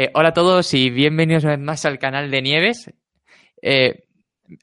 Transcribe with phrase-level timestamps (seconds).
[0.00, 2.88] Eh, hola a todos y bienvenidos una vez más al canal de Nieves.
[3.60, 4.04] Eh,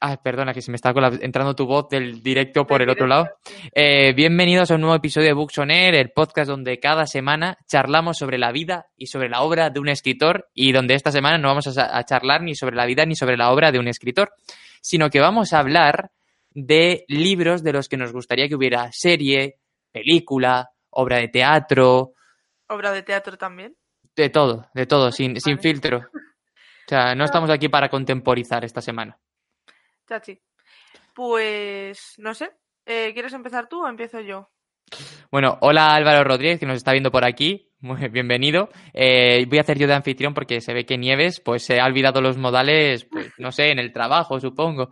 [0.00, 3.28] ah, perdona, que se me está entrando tu voz del directo por el otro lado.
[3.74, 7.58] Eh, bienvenidos a un nuevo episodio de Books on Air, el podcast donde cada semana
[7.66, 11.36] charlamos sobre la vida y sobre la obra de un escritor y donde esta semana
[11.36, 13.88] no vamos a, a charlar ni sobre la vida ni sobre la obra de un
[13.88, 14.32] escritor,
[14.80, 16.12] sino que vamos a hablar
[16.52, 19.58] de libros de los que nos gustaría que hubiera serie,
[19.92, 22.14] película, obra de teatro,
[22.68, 23.76] Obra de teatro también.
[24.16, 25.98] De todo, de todo, sin, sin filtro.
[25.98, 29.18] O sea, no estamos aquí para contemporizar esta semana.
[30.08, 30.40] Chachi.
[31.14, 32.50] Pues no sé.
[32.84, 34.50] Eh, ¿Quieres empezar tú o empiezo yo?
[35.30, 37.72] Bueno, hola Álvaro Rodríguez, que nos está viendo por aquí.
[37.80, 38.70] Muy bienvenido.
[38.94, 41.86] Eh, voy a hacer yo de anfitrión porque se ve que Nieves pues se ha
[41.86, 44.90] olvidado los modales, pues no sé, en el trabajo, supongo.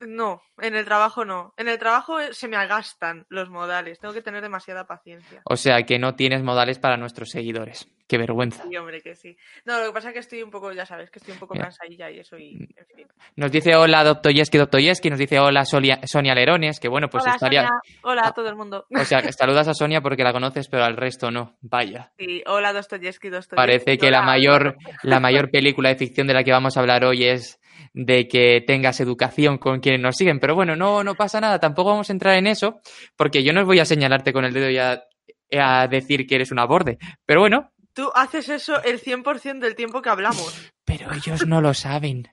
[0.00, 1.52] No, en el trabajo no.
[1.56, 3.98] En el trabajo eh, se me agastan los modales.
[3.98, 5.42] Tengo que tener demasiada paciencia.
[5.44, 7.88] O sea, que no tienes modales para nuestros seguidores.
[8.06, 8.62] Qué vergüenza.
[8.62, 9.36] Sí, hombre, que sí.
[9.64, 11.54] No, lo que pasa es que estoy un poco, ya sabes, que estoy un poco
[11.54, 11.66] Mira.
[11.66, 13.06] cansadilla y eso y, en fin.
[13.36, 17.34] Nos dice hola Dostoyevsky, Dostoyevsky, nos dice hola Sonia, Sonia Lerones, que bueno, pues Hola,
[17.34, 17.62] estaría...
[17.66, 17.80] Sonia.
[18.02, 18.28] Hola Ah.
[18.28, 18.86] a todo el mundo.
[18.98, 21.56] O sea, saludas a Sonia porque la conoces, pero al resto no.
[21.60, 22.12] Vaya.
[22.18, 23.56] Sí, hola Dostoyevsky, Dostoyevsky.
[23.56, 27.04] Parece que la mayor, la mayor película de ficción de la que vamos a hablar
[27.04, 27.60] hoy es
[27.92, 30.40] de que tengas educación con quienes nos siguen.
[30.40, 32.80] Pero bueno, no, no pasa nada, tampoco vamos a entrar en eso,
[33.16, 35.02] porque yo no os voy a señalarte con el dedo y a,
[35.58, 36.98] a decir que eres una borde.
[37.26, 40.70] Pero bueno, Tú haces eso el 100% del tiempo que hablamos.
[40.84, 42.28] pero ellos no lo saben.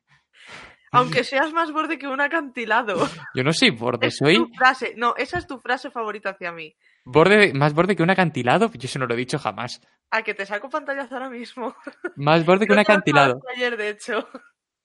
[0.91, 3.09] Aunque seas más borde que un acantilado.
[3.33, 4.93] Yo no soy borde, Es soy tu frase.
[4.95, 6.73] No, esa es tu frase favorita hacia mí.
[7.03, 8.71] borde, más borde que un acantilado.
[8.73, 9.81] Yo eso no lo he dicho jamás.
[10.11, 11.75] A que te saco pantallazo ahora mismo.
[12.15, 13.41] Más borde que un acantilado.
[13.55, 14.29] Ayer, de hecho.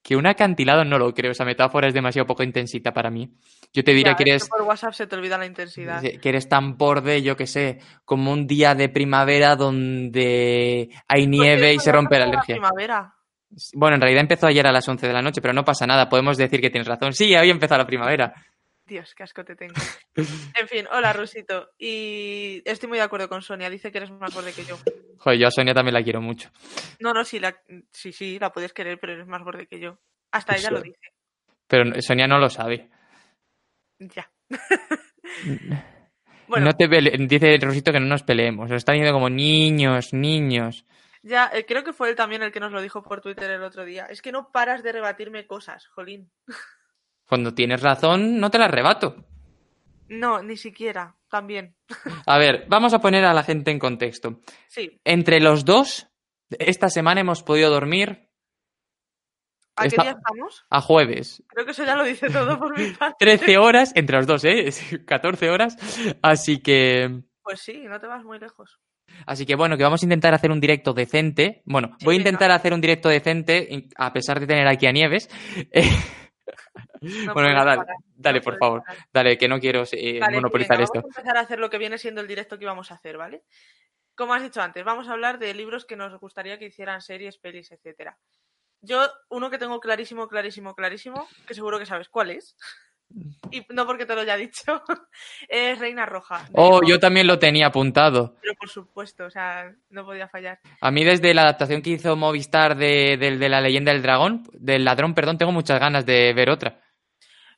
[0.03, 1.33] Que un acantilado no lo creo.
[1.33, 3.31] Esa metáfora es demasiado poco intensita para mí.
[3.73, 6.03] Yo te diría Ya, que es eres por WhatsApp se te olvida la intensidad.
[6.03, 11.75] Que eres tan borde, yo que sé, como un día de primavera donde hay nieve
[11.75, 12.57] y se rompe la alergia.
[12.57, 13.15] primavera.
[13.75, 16.09] Bueno, en realidad empezó ayer a las 11 de la noche, pero no pasa nada,
[16.09, 17.13] podemos decir que tienes razón.
[17.13, 18.33] Sí, hoy empezó la primavera.
[18.91, 19.75] Dios, qué asco te tengo.
[20.17, 21.71] En fin, hola Rusito.
[21.79, 23.71] Y estoy muy de acuerdo con Sonia.
[23.71, 24.77] Dice que eres más borde que yo.
[25.19, 26.51] Joder, yo a Sonia también la quiero mucho.
[26.99, 27.57] No, no, sí, la...
[27.93, 29.99] sí, sí, la puedes querer, pero eres más borde que yo.
[30.33, 30.99] Hasta ella lo dice.
[31.69, 32.91] Pero Sonia no lo sabe.
[33.99, 34.31] Ya.
[36.49, 38.69] Bueno, No te pele- Dice Rosito que no nos peleemos.
[38.69, 40.85] Nos están diciendo como niños, niños.
[41.23, 43.63] ya, eh, creo que fue él también el que nos lo dijo por Twitter el
[43.63, 44.07] otro día.
[44.07, 46.33] Es que no paras de rebatirme cosas, Jolín.
[47.31, 49.25] Cuando tienes razón, no te la arrebato.
[50.09, 51.15] No, ni siquiera.
[51.31, 51.77] También.
[52.27, 54.41] A ver, vamos a poner a la gente en contexto.
[54.67, 55.01] Sí.
[55.05, 56.09] Entre los dos,
[56.51, 58.29] esta semana hemos podido dormir
[59.77, 60.65] ¿A qué día estamos?
[60.69, 61.45] a jueves.
[61.47, 63.15] Creo que eso ya lo dice todo por mi parte.
[63.25, 64.71] 13 horas entre los dos, ¿eh?
[65.07, 65.77] 14 horas.
[66.21, 67.21] Así que.
[67.45, 68.81] Pues sí, no te vas muy lejos.
[69.25, 71.63] Así que bueno, que vamos a intentar hacer un directo decente.
[71.65, 74.93] Bueno, Sí, voy a intentar hacer un directo decente, a pesar de tener aquí a
[74.93, 75.29] Nieves.
[77.01, 78.83] No bueno, venga, dale, parar, dale, no por favor.
[78.85, 79.07] parar.
[79.13, 81.01] Dale, que no quiero eh, monopolizar venga, esto.
[81.01, 83.17] Vamos a empezar a hacer lo que viene siendo el directo que íbamos a hacer,
[83.17, 83.45] ¿vale?
[84.15, 87.39] Como has dicho antes, vamos a hablar de libros que nos gustaría que hicieran series,
[87.39, 88.19] pelis, etcétera.
[88.83, 92.57] Yo, uno que tengo clarísimo, clarísimo, clarísimo, que seguro que sabes cuál es.
[93.51, 94.83] Y no porque te lo haya dicho,
[95.49, 96.47] es Reina Roja.
[96.53, 98.37] Oh, yo también lo tenía apuntado.
[98.41, 100.61] Pero por supuesto, o sea, no podía fallar.
[100.81, 104.85] A mí desde la adaptación que hizo Movistar de, de la leyenda del dragón, del
[104.85, 106.81] ladrón, perdón, tengo muchas ganas de ver otra.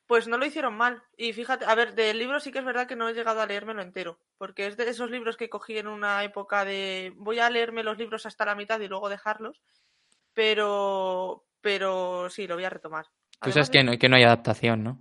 [0.07, 1.03] Pues no lo hicieron mal.
[1.17, 3.47] Y fíjate, a ver, del libro sí que es verdad que no he llegado a
[3.47, 4.19] leérmelo entero.
[4.37, 7.99] Porque es de esos libros que cogí en una época de voy a leerme los
[7.99, 9.63] libros hasta la mitad y luego dejarlos.
[10.35, 13.07] Pero, pero sí, lo voy a retomar.
[13.41, 14.99] Tú sabes Además que no, que no hay adaptación, ¿no?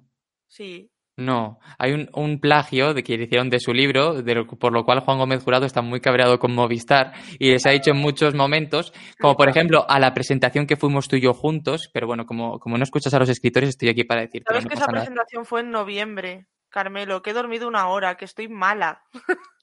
[0.52, 0.92] Sí.
[1.18, 4.84] No, hay un, un plagio de que hicieron de su libro, de lo- por lo
[4.86, 8.34] cual Juan Gómez Jurado está muy cabreado con Movistar y les ha dicho en muchos
[8.34, 12.26] momentos, como por ejemplo a la presentación que fuimos tú y yo juntos, pero bueno,
[12.26, 14.88] como, como no escuchas a los escritores, estoy aquí para decirte, Sabes no que esa
[14.88, 15.00] nada.
[15.00, 19.04] presentación fue en noviembre, Carmelo, que he dormido una hora, que estoy mala.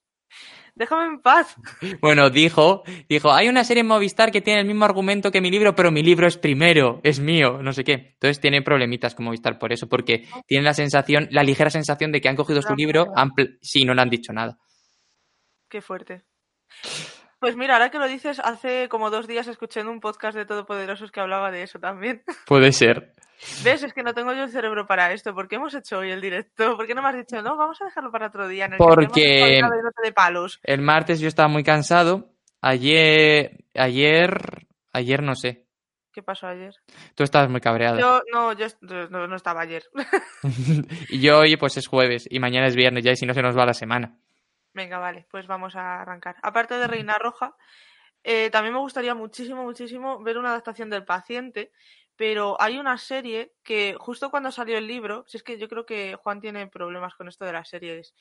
[0.78, 1.56] Déjame en paz.
[2.00, 5.50] Bueno, dijo, dijo, hay una serie en Movistar que tiene el mismo argumento que mi
[5.50, 8.12] libro, pero mi libro es primero, es mío, no sé qué.
[8.14, 12.20] Entonces tiene problemitas con Movistar por eso, porque tienen la sensación, la ligera sensación de
[12.20, 14.56] que han cogido su libro, pl- sí, no le han dicho nada.
[15.69, 16.23] Qué fuerte.
[17.40, 20.44] Pues mira, ahora que lo dices, hace como dos días escuché en un podcast de
[20.44, 22.23] Todopoderosos que hablaba de eso también.
[22.46, 23.14] Puede ser.
[23.62, 23.85] ¿Ves?
[23.85, 25.32] Es que no tengo yo el cerebro para esto.
[25.32, 26.76] ¿Por qué hemos hecho hoy el directo?
[26.76, 28.64] ¿Por qué no me has dicho, no, vamos a dejarlo para otro día?
[28.64, 30.58] En el que Porque- hablando de palos.
[30.64, 32.32] El martes yo estaba muy cansado.
[32.61, 35.67] Ayer, ayer, ayer no sé.
[36.12, 36.75] ¿Qué pasó ayer?
[37.14, 38.00] Tú estabas muy cabreada.
[38.00, 38.67] Yo, no, yo
[39.11, 39.85] no, no estaba ayer.
[41.11, 43.43] y yo hoy pues es jueves y mañana es viernes ya y si no se
[43.43, 44.19] nos va la semana.
[44.78, 46.36] Venga, vale, pues vamos a arrancar.
[46.42, 47.56] Aparte de Reina Roja,
[48.25, 51.72] Eh, también me gustaría muchísimo, muchísimo ver una adaptación del paciente,
[52.16, 55.86] pero hay una serie que justo cuando salió el libro, si es que yo creo
[55.86, 58.14] que Juan tiene problemas con esto de las series,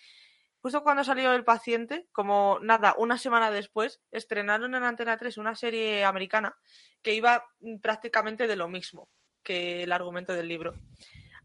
[0.62, 5.56] justo cuando salió el paciente, como nada, una semana después, estrenaron en Antena 3 una
[5.56, 6.57] serie americana
[7.04, 7.45] que iba
[7.83, 9.09] prácticamente de lo mismo
[9.44, 10.75] que el argumento del libro.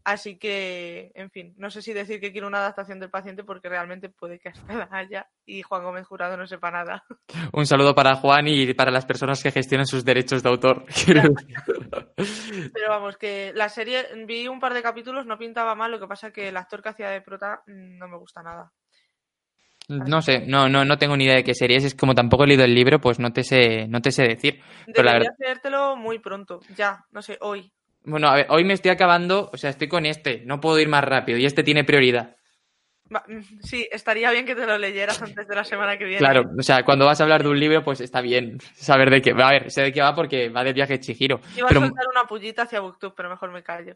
[0.05, 3.69] Así que, en fin, no sé si decir que quiero una adaptación del paciente porque
[3.69, 7.05] realmente puede que hasta la haya y Juan Gómez Jurado no sepa nada.
[7.53, 10.83] Un saludo para Juan y para las personas que gestionan sus derechos de autor.
[12.73, 16.07] Pero vamos, que la serie, vi un par de capítulos, no pintaba mal, lo que
[16.07, 18.71] pasa que el actor que hacía de prota mm, no me gusta nada.
[19.89, 21.83] No sé, no, no, no tengo ni idea de qué serie es.
[21.83, 24.61] Es como tampoco he leído el libro, pues no te sé, no te sé decir.
[24.85, 27.71] Pero la Debería verdad- hacértelo muy pronto, ya, no sé, hoy.
[28.05, 30.89] Bueno, a ver, hoy me estoy acabando, o sea, estoy con este, no puedo ir
[30.89, 32.35] más rápido y este tiene prioridad.
[33.61, 36.19] Sí, estaría bien que te lo leyeras antes de la semana que viene.
[36.19, 39.21] Claro, o sea, cuando vas a hablar de un libro, pues está bien saber de
[39.21, 39.49] qué va.
[39.49, 41.39] A ver, sé de qué va porque va del viaje de Chihiro.
[41.55, 43.95] Iba Pero a soltar una pullita hacia Booktube, pero mejor me callo.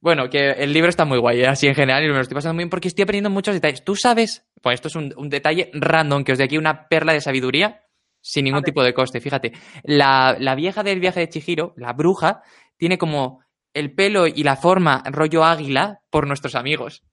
[0.00, 1.46] bueno, que el libro está muy guay, ¿eh?
[1.46, 3.82] así en general, y me lo estoy pasando muy bien porque estoy aprendiendo muchos detalles.
[3.82, 4.44] ¿Tú sabes?
[4.60, 7.83] Pues esto es un, un detalle random, que os de aquí una perla de sabiduría
[8.24, 9.20] sin ningún tipo de coste.
[9.20, 12.42] Fíjate, la, la vieja del viaje de Chihiro, la bruja,
[12.78, 13.44] tiene como
[13.74, 17.04] el pelo y la forma rollo águila por nuestros amigos.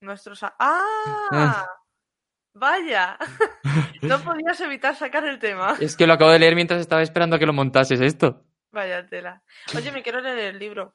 [0.00, 0.44] Nuestros.
[0.44, 1.66] ¡Ah!
[2.54, 3.18] Vaya.
[4.02, 5.76] no podías evitar sacar el tema.
[5.80, 8.44] Es que lo acabo de leer mientras estaba esperando a que lo montases esto.
[8.70, 9.42] Vaya tela.
[9.76, 10.94] Oye, me quiero leer el libro.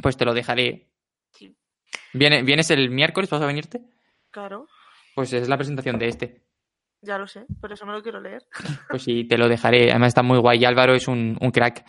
[0.00, 0.90] Pues te lo dejaré.
[1.32, 1.56] Sí.
[2.12, 3.28] ¿Viene, ¿Vienes el miércoles?
[3.30, 3.80] ¿Vas a venirte?
[4.30, 4.68] Claro,
[5.16, 6.49] Pues es la presentación de este.
[7.02, 8.44] Ya lo sé, por eso me lo quiero leer.
[8.90, 9.90] Pues sí, te lo dejaré.
[9.90, 10.60] Además está muy guay.
[10.60, 11.84] Y Álvaro es un, un crack.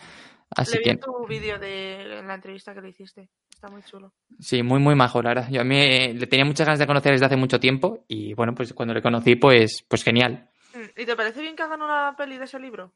[0.54, 3.28] Así Le vi que tu vídeo de en la entrevista que le hiciste.
[3.50, 4.12] Está muy chulo.
[4.38, 5.48] sí, muy, muy majo, la verdad.
[5.50, 8.04] Yo a mí eh, le tenía muchas ganas de conocer desde hace mucho tiempo.
[8.08, 10.48] Y bueno, pues cuando le conocí, pues, pues genial.
[10.74, 12.92] Mm, ¿Y te parece bien que hagan una peli de ese libro?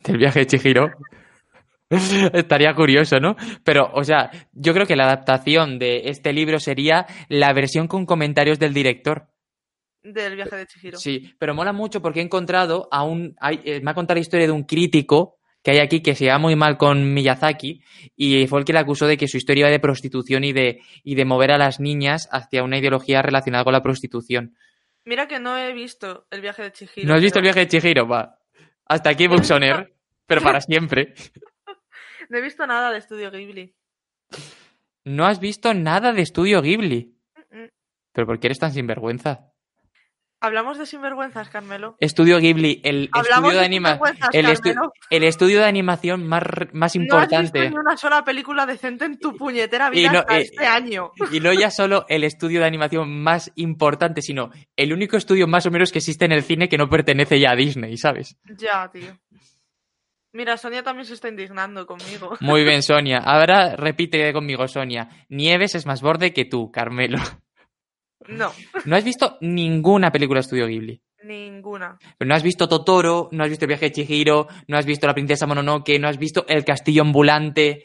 [0.00, 0.90] Del viaje de Chihiro.
[1.90, 3.36] Estaría curioso, ¿no?
[3.64, 8.06] Pero, o sea, yo creo que la adaptación de este libro sería la versión con
[8.06, 9.28] comentarios del director.
[10.12, 10.98] Del viaje de Chihiro.
[10.98, 13.34] Sí, pero mola mucho porque he encontrado a un.
[13.40, 16.26] hay- eh, me ha contado la historia de un crítico que hay aquí que se
[16.26, 17.82] lleva muy mal con Miyazaki
[18.14, 20.80] y fue el que le acusó de que su historia iba de prostitución y de,
[21.02, 24.54] y de mover a las niñas hacia una ideología relacionada con la prostitución.
[25.04, 27.08] Mira que no he visto el viaje de Chihiro.
[27.08, 28.06] ¿No has visto el viaje de Chihiro?
[28.06, 28.38] Va.
[28.84, 29.92] Hasta aquí Buxoner,
[30.26, 31.14] pero para siempre.
[32.28, 33.74] No he visto nada de Estudio Ghibli.
[35.04, 37.16] No has visto nada de Estudio Ghibli.
[37.50, 37.68] Mm, mm.
[38.12, 39.52] ¿Pero por qué eres tan sinvergüenza?
[40.38, 41.96] Hablamos de sinvergüenzas, Carmelo.
[41.98, 43.66] Estudio Ghibli, el estudio de
[44.32, 46.42] El, estu- el estudio de animación más,
[46.72, 47.60] más No has importante.
[47.60, 50.66] visto ni una sola película decente en tu puñetera vida Y no- hasta eh, este
[50.66, 51.10] año.
[51.32, 55.64] Y no ya solo el estudio de animación más importante, sino el único estudio más
[55.64, 58.36] o menos que existe en el cine que no pertenece ya a Disney, ¿sabes?
[58.58, 59.16] Ya, tío.
[60.32, 62.36] Mira, Sonia también se está indignando conmigo.
[62.40, 63.18] Muy bien, Sonia.
[63.24, 65.08] Ahora repite conmigo, Sonia.
[65.30, 67.18] Nieves es más borde que tú, Carmelo.
[68.28, 68.52] No,
[68.84, 71.00] No has visto ninguna película de estudio Ghibli.
[71.24, 71.98] ninguna.
[72.18, 75.06] Pero no has visto Totoro, no has visto el viaje de Chihiro, no has visto
[75.06, 77.84] la princesa Mononoke, no has visto el castillo ambulante.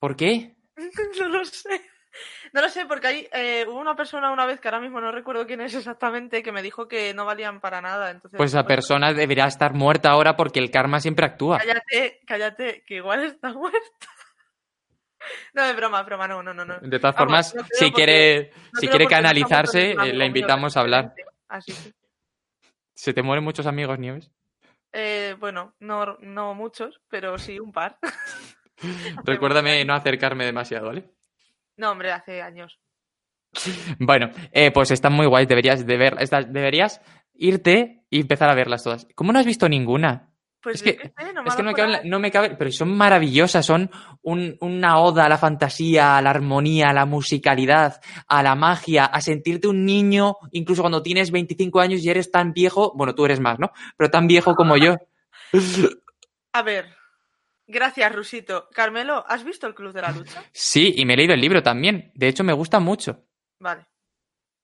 [0.00, 0.54] ¿Por qué?
[1.20, 1.80] No lo sé.
[2.52, 5.10] No lo sé, porque hay, eh, hubo una persona una vez que ahora mismo no
[5.10, 8.10] recuerdo quién es exactamente, que me dijo que no valían para nada.
[8.12, 11.58] Entonces, Pues esa persona debería estar muerta ahora porque el karma siempre actúa.
[11.58, 14.08] Cállate, cállate, que igual está muerta.
[15.54, 16.64] No, es broma, es broma, no, no, no.
[16.64, 16.78] no.
[16.80, 20.76] De todas Vamos, formas, no si porque- quiere, No si quiere canalizarse, eh, la invitamos
[20.76, 21.14] a hablar.
[21.48, 21.72] Así
[22.94, 24.30] ¿Se te mueren muchos amigos, Nieves?
[24.92, 27.98] eh, bueno, no, no muchos, pero sí un par.
[29.24, 31.10] Recuérdame no acercarme demasiado, ¿vale?
[31.76, 32.78] No, hombre, hace años.
[33.98, 36.16] Bueno, eh, pues están muy guays, deberías de ver,
[36.48, 37.00] deberías
[37.34, 39.06] irte y empezar a verlas todas.
[39.14, 40.33] ¿Cómo no has visto ninguna?
[40.64, 42.72] Pues Es que- sé, no me Es que no me, cabe, no me cabe, pero
[42.72, 43.90] son maravillosas, son
[44.22, 49.04] un- una oda a la fantasía, a la armonía, a la musicalidad, a la magia,
[49.04, 53.26] a sentirte un niño, incluso cuando tienes 25 años y eres tan viejo, bueno, tú
[53.26, 53.70] eres más, ¿no?
[53.98, 54.96] Pero tan viejo como yo.
[56.52, 56.86] A ver,
[57.66, 58.68] gracias, Rusito.
[58.72, 60.42] Carmelo, ¿has visto el Club de la Lucha?
[60.52, 62.10] Sí, y me he leído el libro también.
[62.14, 63.24] De hecho, me gusta mucho.
[63.58, 63.86] Vale.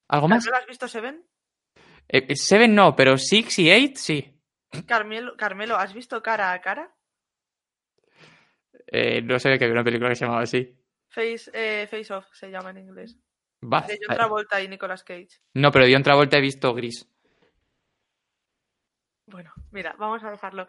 [0.08, 0.44] ¿Algo más?
[0.44, 1.22] ¿Carmelo, has visto Seven?
[2.08, 4.39] Eh, Seven no, pero Six y Eight sí.
[4.86, 6.94] Carmelo, Carmelo, ¿has visto Cara a Cara?
[8.86, 10.76] Eh, no sabía que había una película que se llamaba así.
[11.08, 13.16] Face, eh, Face Off se llama en inglés.
[13.62, 13.82] Va.
[13.82, 15.40] De John Travolta y Nicolas Cage.
[15.54, 17.08] No, pero de otra vuelta he visto Gris.
[19.26, 20.66] Bueno, mira, vamos a dejarlo.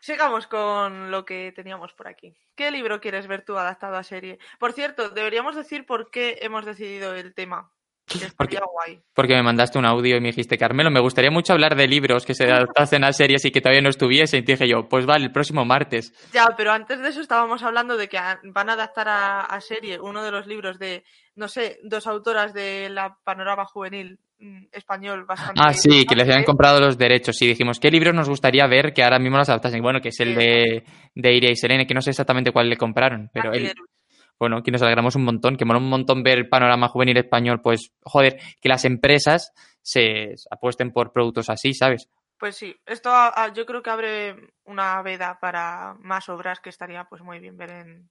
[0.00, 2.36] Sigamos con lo que teníamos por aquí.
[2.54, 4.38] ¿Qué libro quieres ver tú adaptado a serie?
[4.58, 7.72] Por cierto, deberíamos decir por qué hemos decidido el tema
[8.08, 9.00] Porque- estaría guay.
[9.14, 12.24] Porque me mandaste un audio y me dijiste, Carmelo, me gustaría mucho hablar de libros
[12.24, 14.38] que se adaptasen a series y que todavía no estuviese.
[14.38, 16.12] Y te dije yo, pues vale, el próximo martes.
[16.32, 20.00] Ya, pero antes de eso estábamos hablando de que van a adaptar a, a serie
[20.00, 25.24] uno de los libros de, no sé, dos autoras de la panorama juvenil mm, español
[25.24, 25.60] bastante.
[25.64, 27.40] Ah, sí, que les habían comprado los derechos.
[27.42, 29.82] Y dijimos, ¿qué libros nos gustaría ver que ahora mismo los adaptasen?
[29.82, 30.84] Bueno, que es el de,
[31.14, 33.90] de Iria y Selene, que no sé exactamente cuál le compraron, pero él, Antihéroes.
[34.38, 37.60] Bueno, que nos alegramos un montón, que mola un montón ver el panorama juvenil español,
[37.60, 39.52] pues, joder, que las empresas
[39.82, 42.08] se apuesten por productos así, ¿sabes?
[42.38, 46.68] Pues sí, esto a- a- yo creo que abre una veda para más obras que
[46.70, 48.08] estaría pues muy bien ver en,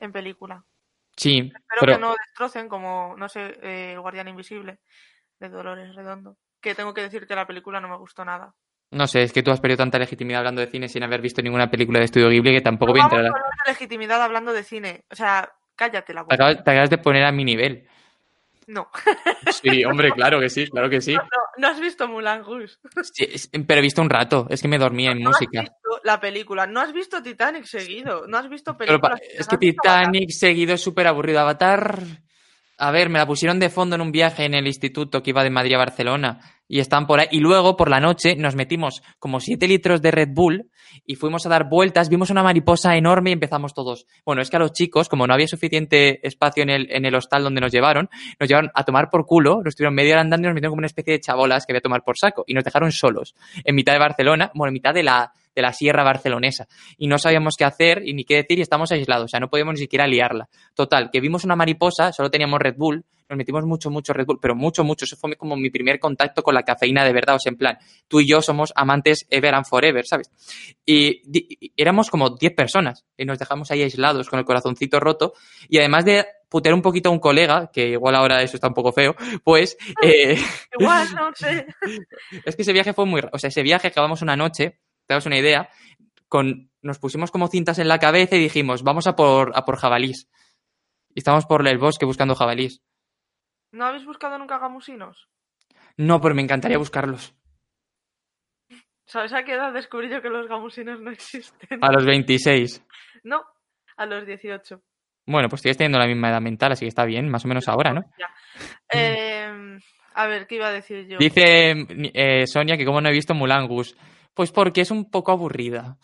[0.00, 0.64] en película.
[1.16, 4.78] Sí, Espero pero que no destrocen como, no sé, eh, El Guardián Invisible
[5.40, 6.36] de Dolores Redondo.
[6.60, 8.54] Que tengo que decir que la película no me gustó nada.
[8.90, 11.42] No sé, es que tú has perdido tanta legitimidad hablando de cine sin haber visto
[11.42, 13.32] ninguna película de estudio Ghibli que tampoco No voy a vamos entrar.
[13.32, 15.04] a hablar de legitimidad hablando de cine.
[15.10, 16.34] O sea, cállate la Te boca.
[16.34, 17.86] acabas, te acabas de poner a mi nivel.
[18.66, 18.88] No.
[19.62, 21.14] Sí, hombre, claro que sí, claro que sí.
[21.14, 21.22] no.
[21.56, 22.74] No has visto Mulan Rouge.
[23.12, 23.26] Sí,
[23.66, 25.62] pero he visto un rato, es que me dormía en No has música.
[25.62, 26.66] visto la película.
[26.66, 28.26] No has visto Titanic seguido.
[28.28, 29.20] No has visto Pero películas.
[29.36, 29.56] es que.
[29.56, 31.40] Titanic seguido es súper aburrido.
[31.40, 31.98] Avatar.
[32.80, 35.42] A ver, me la pusieron de fondo en un viaje en el instituto que iba
[35.42, 37.26] de Madrid a Barcelona y estaban por ahí.
[37.30, 40.70] Y luego, por la noche, nos metimos como 7 litros de Red Bull
[41.04, 42.08] y fuimos a dar vueltas.
[42.08, 44.06] Vimos una mariposa enorme y empezamos todos.
[44.24, 47.14] Bueno, es que a los chicos, como no había suficiente espacio en el, en el
[47.14, 48.08] hostal donde nos llevaron,
[48.38, 49.56] nos llevaron a tomar por culo.
[49.56, 51.78] Nos estuvieron media hora andando y nos metieron como una especie de chabolas que había
[51.78, 52.44] a tomar por saco.
[52.46, 53.34] Y nos dejaron solos
[53.64, 57.18] en mitad de Barcelona, bueno, en mitad de la, de la sierra barcelonesa y no
[57.18, 59.80] sabíamos qué hacer y ni qué decir y estamos aislados, o sea, no podíamos ni
[59.80, 60.48] siquiera liarla.
[60.74, 64.38] Total, que vimos una mariposa, solo teníamos Red Bull, nos metimos mucho, mucho Red Bull,
[64.40, 67.38] pero mucho, mucho, eso fue como mi primer contacto con la cafeína de verdad, o
[67.38, 70.30] sea, en plan, tú y yo somos amantes ever and forever, ¿sabes?
[70.86, 75.34] Y, éramos como 10 personas y nos dejamos ahí aislados con el corazoncito roto
[75.68, 78.74] y además de putear un poquito a un colega, que igual ahora eso está un
[78.74, 80.38] poco feo, pues eh,
[80.78, 81.66] Igual, no sé.
[82.44, 83.20] es que ese viaje fue muy...
[83.32, 85.68] O sea, ese viaje acabamos una noche, te das una idea,
[86.28, 89.76] con, nos pusimos como cintas en la cabeza y dijimos, vamos a por, a por
[89.76, 90.28] jabalís.
[91.14, 92.82] Y estábamos por el bosque buscando jabalís.
[93.72, 95.28] ¿No habéis buscado nunca gamusinos?
[95.96, 97.34] No, pero me encantaría buscarlos.
[99.06, 101.82] ¿Sabes a qué edad descubrí yo que los gamusinos no existen?
[101.82, 102.84] A los 26.
[103.24, 103.44] No,
[103.96, 104.82] a los 18.
[105.26, 107.68] Bueno, pues sigues teniendo la misma edad mental, así que está bien, más o menos
[107.68, 108.02] ahora, ¿no?
[108.18, 108.34] Ya.
[108.92, 109.78] Eh,
[110.14, 111.18] a ver, ¿qué iba a decir yo?
[111.18, 113.96] Dice eh, Sonia que como no he visto Mulangus.
[114.34, 115.98] Pues porque es un poco aburrida.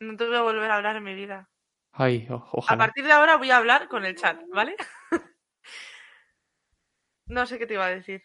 [0.00, 1.48] No te voy a volver a hablar en mi vida.
[1.92, 2.78] Ay, o- A ojalá.
[2.86, 4.76] partir de ahora voy a hablar con el chat, ¿vale?
[7.32, 8.22] no sé qué te iba a decir.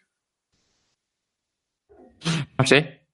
[2.58, 3.06] No sé.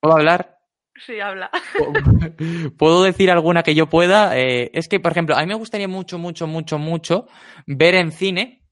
[0.00, 0.58] ¿Puedo hablar?
[1.06, 1.50] Sí, habla.
[2.78, 4.36] ¿Puedo decir alguna que yo pueda?
[4.38, 7.26] Eh, es que, por ejemplo, a mí me gustaría mucho, mucho, mucho, mucho
[7.66, 8.62] ver en cine.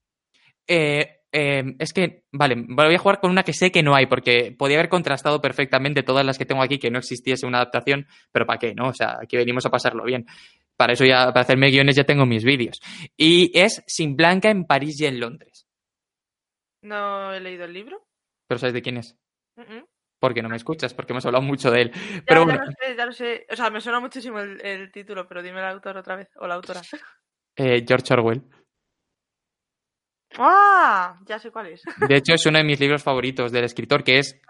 [0.67, 4.07] eh, eh, es que, vale, voy a jugar con una que sé que no hay,
[4.07, 8.07] porque podía haber contrastado perfectamente todas las que tengo aquí que no existiese una adaptación,
[8.33, 8.75] pero ¿para qué?
[8.75, 8.89] ¿No?
[8.89, 10.25] O sea, aquí venimos a pasarlo bien.
[10.77, 12.81] Para eso ya, para hacerme guiones ya tengo mis vídeos.
[13.17, 15.68] Y es Sin Blanca en París y en Londres.
[16.83, 18.07] No he leído el libro.
[18.47, 19.17] ¿Pero sabes de quién es?
[20.21, 21.93] Porque no me escuchas, porque hemos hablado mucho de él.
[21.93, 23.47] Ya, Pero ya bueno, lo sé, ya lo sé.
[23.51, 26.29] O sea, me suena muchísimo el, el título, pero dime el autor otra vez.
[26.37, 26.81] O la autora.
[27.57, 28.43] eh, George Orwell.
[30.37, 31.19] ¡Ah!
[31.27, 31.83] Ya sé cuál es.
[32.09, 34.41] De hecho, es uno de mis libros favoritos del escritor, que es.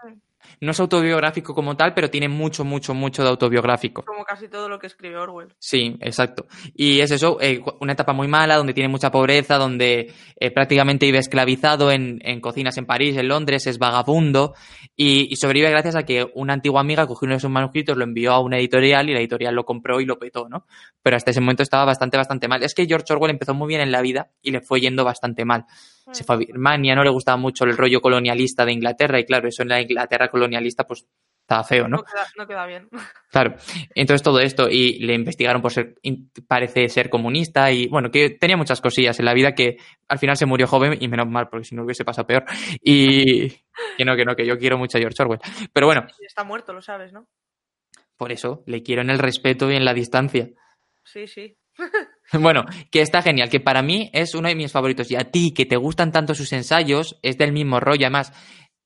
[0.61, 4.03] No es autobiográfico como tal, pero tiene mucho, mucho, mucho de autobiográfico.
[4.03, 5.53] Como casi todo lo que escribe Orwell.
[5.59, 6.47] Sí, exacto.
[6.73, 11.05] Y es eso, eh, una etapa muy mala, donde tiene mucha pobreza, donde eh, prácticamente
[11.05, 14.53] vive esclavizado en, en cocinas en París, en Londres, es vagabundo,
[14.95, 18.03] y, y sobrevive gracias a que una antigua amiga cogió uno de sus manuscritos, lo
[18.03, 20.65] envió a una editorial y la editorial lo compró y lo petó, ¿no?
[21.01, 22.63] Pero hasta ese momento estaba bastante, bastante mal.
[22.63, 25.45] Es que George Orwell empezó muy bien en la vida y le fue yendo bastante
[25.45, 25.65] mal.
[26.11, 29.47] Se fue a Birmania, no le gustaba mucho el rollo colonialista de Inglaterra, y claro,
[29.47, 31.05] eso en la Inglaterra colonialista, pues
[31.41, 31.97] estaba feo, ¿no?
[31.97, 32.89] No queda, no queda bien.
[33.31, 33.55] Claro,
[33.93, 35.95] entonces todo esto y le investigaron por ser,
[36.47, 40.35] parece ser comunista y bueno, que tenía muchas cosillas en la vida que al final
[40.35, 42.45] se murió joven y menos mal porque si no hubiese pasado peor.
[42.81, 43.49] Y
[43.97, 45.39] que no, que no, que yo quiero mucho a George Orwell.
[45.71, 47.27] Pero bueno, Está muerto, lo sabes, ¿no?
[48.19, 50.49] por eso le quiero en el respeto y en la distancia.
[51.05, 51.57] Sí, sí.
[52.39, 55.51] Bueno, que está genial, que para mí es uno de mis favoritos y a ti
[55.53, 58.05] que te gustan tanto sus ensayos es del mismo rollo.
[58.05, 58.31] Además,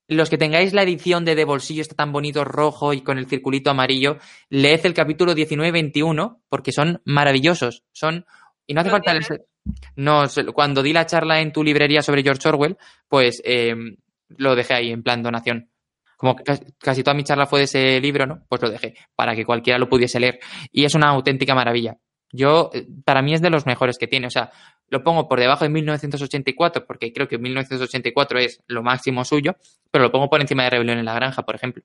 [0.08, 3.26] los que tengáis la edición de De Bolsillo está tan bonito rojo y con el
[3.26, 4.18] circulito amarillo,
[4.50, 7.84] leed el capítulo 19 y 21 porque son maravillosos.
[7.92, 8.24] Son
[8.66, 9.40] y no hace ¿Lo falta el-
[9.96, 10.24] no
[10.54, 12.76] cuando di la charla en tu librería sobre George Orwell,
[13.08, 13.74] pues eh,
[14.28, 15.70] lo dejé ahí en plan donación.
[16.16, 16.36] Como
[16.78, 18.42] casi toda mi charla fue de ese libro, ¿no?
[18.48, 20.38] Pues lo dejé para que cualquiera lo pudiese leer
[20.70, 21.96] y es una auténtica maravilla.
[22.36, 24.26] Yo, eh, para mí es de los mejores que tiene.
[24.26, 24.50] O sea,
[24.88, 29.54] lo pongo por debajo de 1984 porque creo que 1984 es lo máximo suyo,
[29.92, 31.84] pero lo pongo por encima de Rebelión en la Granja, por ejemplo.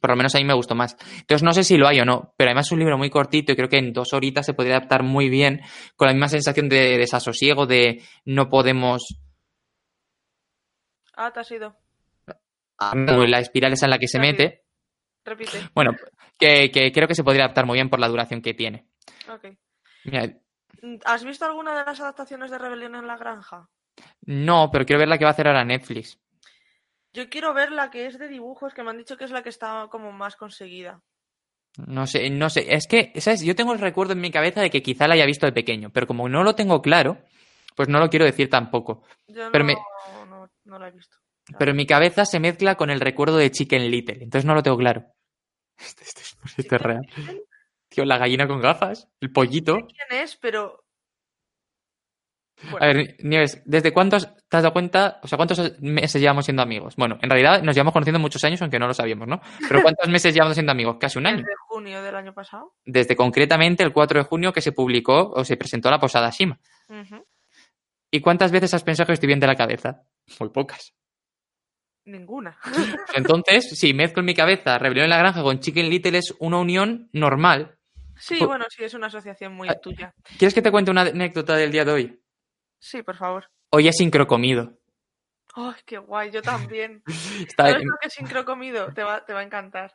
[0.00, 0.96] Por lo menos a mí me gustó más.
[1.18, 3.52] Entonces no sé si lo hay o no, pero además es un libro muy cortito
[3.52, 5.60] y creo que en dos horitas se podría adaptar muy bien
[5.96, 9.18] con la misma sensación de desasosiego, de no podemos...
[11.16, 11.76] Ah, te has ido.
[13.26, 14.62] La espiral esa en la que se mete.
[15.24, 15.58] Repite.
[15.74, 15.96] Bueno,
[16.38, 18.86] que, que creo que se podría adaptar muy bien por la duración que tiene.
[19.28, 19.46] Ok.
[20.04, 20.32] Mira,
[21.04, 23.68] ¿Has visto alguna de las adaptaciones de Rebelión en la Granja?
[24.22, 26.18] no, pero quiero ver la que va a hacer ahora Netflix.
[27.12, 29.42] Yo quiero ver la que es de dibujos, que me han dicho que es la
[29.42, 31.02] que está como más conseguida.
[31.86, 32.74] No sé, no sé.
[32.74, 33.42] Es que, ¿sabes?
[33.42, 35.90] Yo tengo el recuerdo en mi cabeza de que quizá la haya visto de pequeño,
[35.90, 37.18] pero como no lo tengo claro,
[37.76, 39.02] pues no lo quiero decir tampoco.
[39.28, 39.76] Yo Pero no, me-
[40.28, 41.16] no, no la he visto.
[41.58, 44.62] Pero en mi cabeza se mezcla con el recuerdo de Chicken Little, entonces no lo
[44.62, 45.04] tengo claro.
[45.78, 46.02] Esto,
[46.76, 47.02] es- real.
[47.16, 47.42] Little,
[47.92, 49.74] Tío, la gallina con gafas, el pollito.
[49.74, 50.36] ¿Quién es?
[50.36, 50.82] Pero.
[52.70, 55.18] Bueno, A ver, Nieves, ¿desde cuántos te has dado cuenta?
[55.22, 56.94] O sea, ¿cuántos meses llevamos siendo amigos?
[56.96, 59.40] Bueno, en realidad nos llevamos conociendo muchos años, aunque no lo sabíamos, ¿no?
[59.68, 60.96] Pero ¿cuántos meses llevamos siendo amigos?
[60.98, 61.38] Casi un año.
[61.38, 62.72] desde junio del año pasado.
[62.84, 66.58] Desde concretamente el 4 de junio que se publicó o se presentó la posada Shima.
[68.10, 70.02] ¿Y cuántas veces has pensado que estoy bien de la cabeza?
[70.38, 70.94] Muy pocas.
[72.04, 72.58] Ninguna.
[73.14, 76.58] Entonces, si mezclo en mi cabeza Rebelión en la Granja con Chicken Little es una
[76.58, 77.78] unión normal.
[78.24, 79.74] Sí, bueno, sí, es una asociación muy Ah.
[79.80, 80.14] tuya.
[80.38, 82.22] ¿Quieres que te cuente una anécdota del día de hoy?
[82.78, 83.50] Sí, por favor.
[83.70, 84.78] Hoy es sincrocomido.
[85.54, 86.30] ¡Ay, qué guay!
[86.30, 87.02] Yo también.
[87.48, 88.92] Está ¿Sabes lo que es sincrocomido?
[88.94, 89.94] Te va, te va a encantar.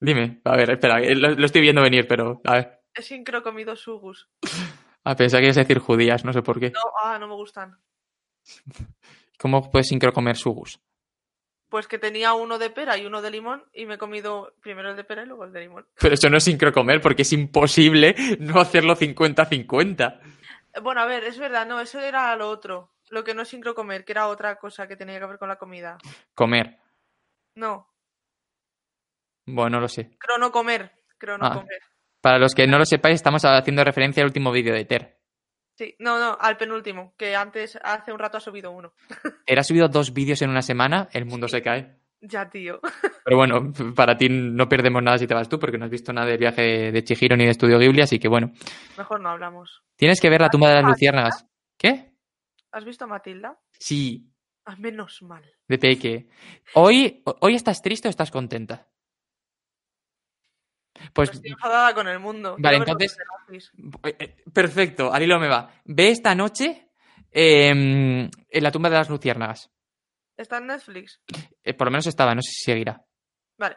[0.00, 2.80] Dime, a ver, espera, eh, lo, lo estoy viendo venir, pero a ver.
[2.94, 4.28] Es sincrocomido sugus.
[5.04, 6.70] A pensar que es decir judías, no sé por qué.
[6.70, 7.78] No, ah, no me gustan.
[9.38, 10.80] ¿Cómo puedes sincrocomer sugus?
[11.70, 14.90] Pues que tenía uno de pera y uno de limón y me he comido primero
[14.90, 15.86] el de pera y luego el de limón.
[16.00, 20.20] Pero eso no es sincrocomer porque es imposible no hacerlo 50-50.
[20.74, 22.90] Eh, Bueno, a ver, es verdad, no, eso era lo otro.
[23.10, 25.56] Lo que no es sincrocomer, que era otra cosa que tenía que ver con la
[25.56, 25.96] comida.
[26.34, 26.76] Comer.
[27.54, 27.88] No,
[29.46, 30.16] Bueno, no lo sé.
[30.18, 30.92] cronocomer.
[31.18, 31.80] Cronocomer.
[32.20, 35.19] Para los que no lo sepáis, estamos haciendo referencia al último vídeo de Ter.
[35.80, 38.92] Sí, no, no, al penúltimo, que antes, hace un rato ha subido uno.
[39.46, 41.52] Ter ha subido dos vídeos en una semana, el mundo Sí.
[41.56, 41.96] se cae.
[42.20, 42.80] Ya, tío.
[43.24, 46.12] Pero bueno, para ti no perdemos nada si te vas tú, porque no has visto
[46.12, 48.52] nada del viaje de Chihiro ni de Estudio Ghibli, así que bueno.
[48.98, 49.82] Mejor no hablamos.
[49.96, 51.46] Tienes que ver la tumba de las luciérnagas.
[51.78, 52.12] ¿Qué?
[52.72, 53.58] ¿Has visto a Matilda?
[53.78, 54.26] Sí,
[54.66, 55.42] Ah, menos mal.
[55.66, 56.28] de Peque.
[56.74, 58.86] Hoy, ¿Hoy estás triste o estás contenta?
[61.12, 62.56] Pues Estoy enfadada con el mundo.
[62.58, 63.16] Vale, entonces-
[64.04, 65.70] eh, eh, perfecto, al hilo me va.
[65.84, 66.90] Ve esta noche
[67.32, 68.30] eh, en
[68.62, 69.70] la tumba de las luciérnagas.
[70.36, 71.20] ¿Está en Netflix?
[71.62, 73.04] Eh, por lo menos estaba, no sé si seguirá.
[73.58, 73.76] Vale.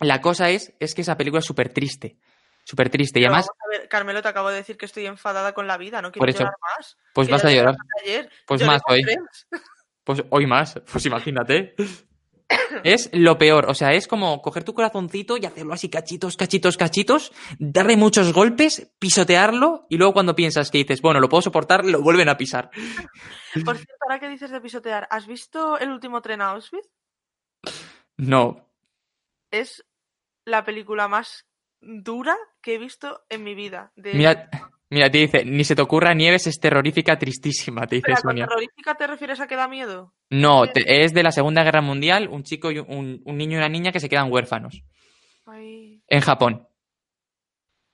[0.00, 2.18] La cosa es, es que esa película es súper triste.
[2.64, 3.18] Súper triste.
[3.18, 6.02] Y Pero además, ver, Carmelo, te acabo de decir que estoy enfadada con la vida,
[6.02, 6.98] no quiero llorar más.
[7.14, 7.74] pues vas a llorar.
[8.04, 8.30] Ayer.
[8.46, 9.00] Pues más hoy.
[10.04, 11.74] Pues hoy más, pues imagínate.
[12.84, 16.76] Es lo peor, o sea, es como coger tu corazoncito y hacerlo así cachitos, cachitos,
[16.76, 21.84] cachitos, darle muchos golpes, pisotearlo y luego cuando piensas que dices, bueno, lo puedo soportar,
[21.84, 22.70] lo vuelven a pisar.
[23.64, 26.88] Por cierto, ahora que dices de pisotear, ¿has visto el último tren a Auschwitz?
[28.16, 28.68] No,
[29.50, 29.84] Es
[30.44, 31.46] la película más
[31.80, 33.92] dura que he visto en mi vida.
[33.94, 34.14] De...
[34.14, 34.50] mira,
[34.90, 38.30] mira, te dice, ni se te ocurra Nieves, es terrorífica, tristísima, te dice Espera, ¿con
[38.30, 38.46] Sonia.
[38.46, 40.14] terrorífica te refieres a que da miedo?
[40.30, 43.58] No, te- es de la Segunda Guerra Mundial, un chico y un, un niño y
[43.58, 44.82] una niña que se quedan huérfanos
[45.46, 46.66] Ay, en Japón.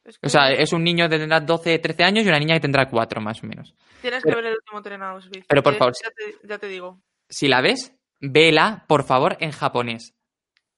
[0.05, 2.55] es que O sea, es un niño de tendrá 12, 13 años y una niña
[2.55, 3.75] que tendrá 4 más o menos.
[4.03, 5.47] tienes que ver el último tren a Auschwitz.
[5.49, 9.51] pero por favor, Ya te, ya te digo, Si la ves, vela, por favor, en
[9.53, 10.14] japonés.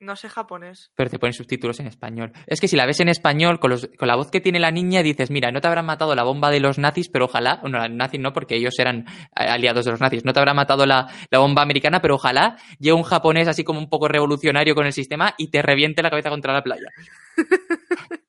[0.01, 0.91] No sé japonés.
[0.95, 2.33] Pero te ponen subtítulos en español.
[2.47, 4.71] Es que si la ves en español, con, los- con la voz que tiene la
[4.71, 7.79] niña, dices, mira, no te habrán matado la bomba de los nazis, pero ojalá, no,
[7.79, 10.85] los nazis no, porque ellos eran eh, aliados de los nazis, no te habrá matado
[10.87, 14.87] la, la bomba americana, pero ojalá llegue un japonés así como un poco revolucionario con
[14.87, 16.89] el sistema y te reviente la cabeza contra la playa.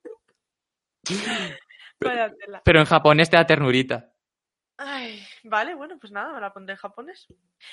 [2.00, 2.62] Tela.
[2.64, 4.12] Pero en japonés te da ternurita.
[4.78, 7.28] Ay, vale, bueno, pues nada, me la pondré en japonés.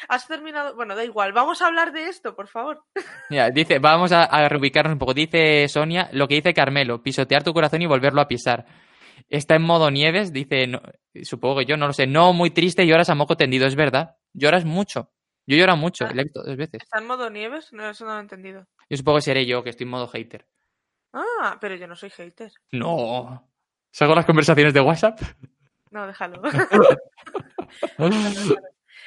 [0.09, 0.75] ¿Has terminado?
[0.75, 2.85] Bueno, da igual, vamos a hablar de esto, por favor.
[3.31, 5.15] Mira, dice, vamos a, a reubicarnos un poco.
[5.15, 8.67] Dice Sonia, lo que dice Carmelo, pisotear tu corazón y volverlo a pisar.
[9.29, 10.83] Está en modo nieves, dice, no-
[11.23, 14.17] supongo que yo no lo sé, no muy triste, lloras a moco tendido, es verdad.
[14.33, 15.11] Lloras mucho.
[15.47, 16.13] Yo lloro mucho, Ah.
[16.15, 16.83] le he visto dos veces.
[16.83, 17.73] ¿Está en modo nieves?
[17.73, 18.67] No, eso no lo he entendido.
[18.89, 20.47] Yo supongo que seré yo, que estoy en modo hater.
[21.13, 22.51] Ah, pero yo no soy hater.
[22.73, 23.49] No.
[23.93, 25.21] ¿Salgo las conversaciones de WhatsApp?
[25.95, 26.43] No, déjalo.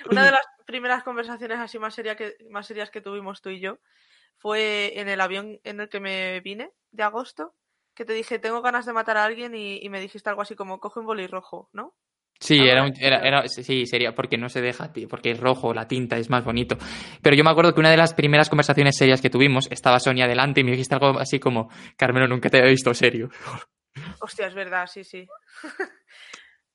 [0.10, 3.60] Una de las primeras conversaciones así más, seria que, más serias que tuvimos tú y
[3.60, 3.80] yo
[4.38, 7.54] fue en el avión en el que me vine de agosto,
[7.94, 10.56] que te dije, tengo ganas de matar a alguien y, y me dijiste algo así
[10.56, 11.94] como, coge un boli rojo, ¿no?
[12.40, 15.74] Sí, era, un- era, era- sí, sería porque no se deja, tío, porque es rojo,
[15.74, 16.78] la tinta es más bonito.
[17.24, 20.28] Pero yo me acuerdo que una de las primeras conversaciones serias que tuvimos estaba Sonia
[20.28, 23.30] delante y me dijiste algo así como, Carmelo, nunca te había visto serio.
[24.22, 25.28] Hostia, es verdad, sí, sí.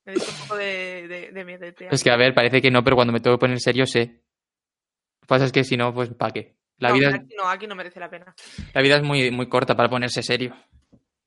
[0.05, 1.73] Me diste un poco de, de, de miedo.
[1.73, 1.89] tía.
[1.91, 3.99] Es que, a ver, parece que no, pero cuando me tengo que poner serio sé.
[4.05, 6.55] Lo que pasa es que si no, pues ¿para qué?
[6.79, 8.33] La, No, vida, es- aquí no, aquí no merece la pena.
[8.73, 10.55] la vida es muy, muy corta para ponerse serio.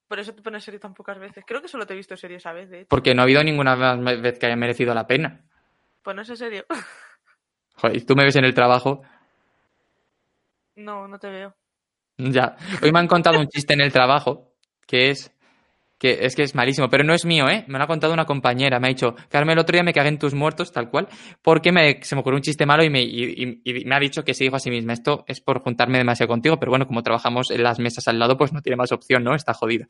[0.08, 1.42] Por eso te pones serio tan pocas veces.
[1.46, 2.88] Creo que solo te he visto serio esa vez, de hecho.
[2.88, 5.44] Porque no ha habido ninguna vez que haya merecido la pena.
[6.02, 6.64] Ponerse serio.
[7.76, 9.02] Joder, tú me ves en el trabajo.
[10.76, 11.54] No, no te veo.
[12.18, 12.56] Ya.
[12.82, 14.52] Hoy me han contado un chiste en el trabajo
[14.86, 15.32] que es
[15.98, 17.64] que es que es malísimo, pero no es mío, ¿eh?
[17.68, 18.78] Me lo ha contado una compañera.
[18.78, 21.08] Me ha dicho, Carmen, el otro día me cagué en tus muertos, tal cual,
[21.42, 23.98] porque me, se me ocurrió un chiste malo y me, y- y- y me ha
[23.98, 26.86] dicho que se dijo a sí misma, esto es por juntarme demasiado contigo, pero bueno,
[26.86, 29.34] como trabajamos en las mesas al lado, pues no tiene más opción, ¿no?
[29.34, 29.86] Está jodida.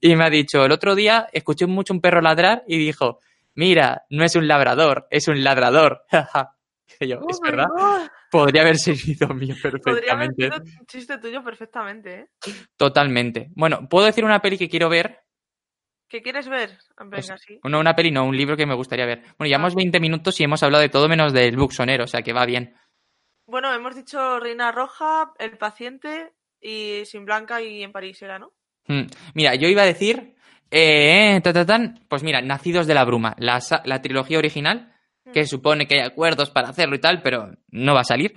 [0.00, 3.20] Y me ha dicho, el otro día escuché mucho un perro ladrar y dijo,
[3.54, 6.02] mira, no es un labrador, es un ladrador.
[7.00, 8.08] Yo, es Oh verdad, God.
[8.30, 10.44] podría haber sido mío Podría haber perfectamente.
[10.44, 12.26] sido un chiste tuyo perfectamente, ¿eh?
[12.76, 13.50] Totalmente.
[13.54, 15.23] Bueno, ¿puedo decir una peli que quiero ver?
[16.14, 16.78] ¿Qué quieres ver?
[17.10, 17.58] Pues, sí.
[17.64, 19.22] No, una peli, no, un libro que me gustaría ver.
[19.36, 19.78] Bueno, llevamos Ah.
[19.78, 22.72] 20 minutos y hemos hablado de todo menos del buxonero, o sea que va bien.
[23.48, 28.52] Bueno, hemos dicho Reina Roja, El Paciente y Sin Blanca y En París era, ¿no?
[28.86, 30.36] Mm, Mira, yo iba a decir,
[30.70, 34.92] eh, ta, ta, tan, pues mira, Nacidos de la Bruma, la, la trilogía original,
[35.32, 35.46] que Mm.
[35.46, 38.34] supone que hay acuerdos para hacerlo y tal, pero no va a salir.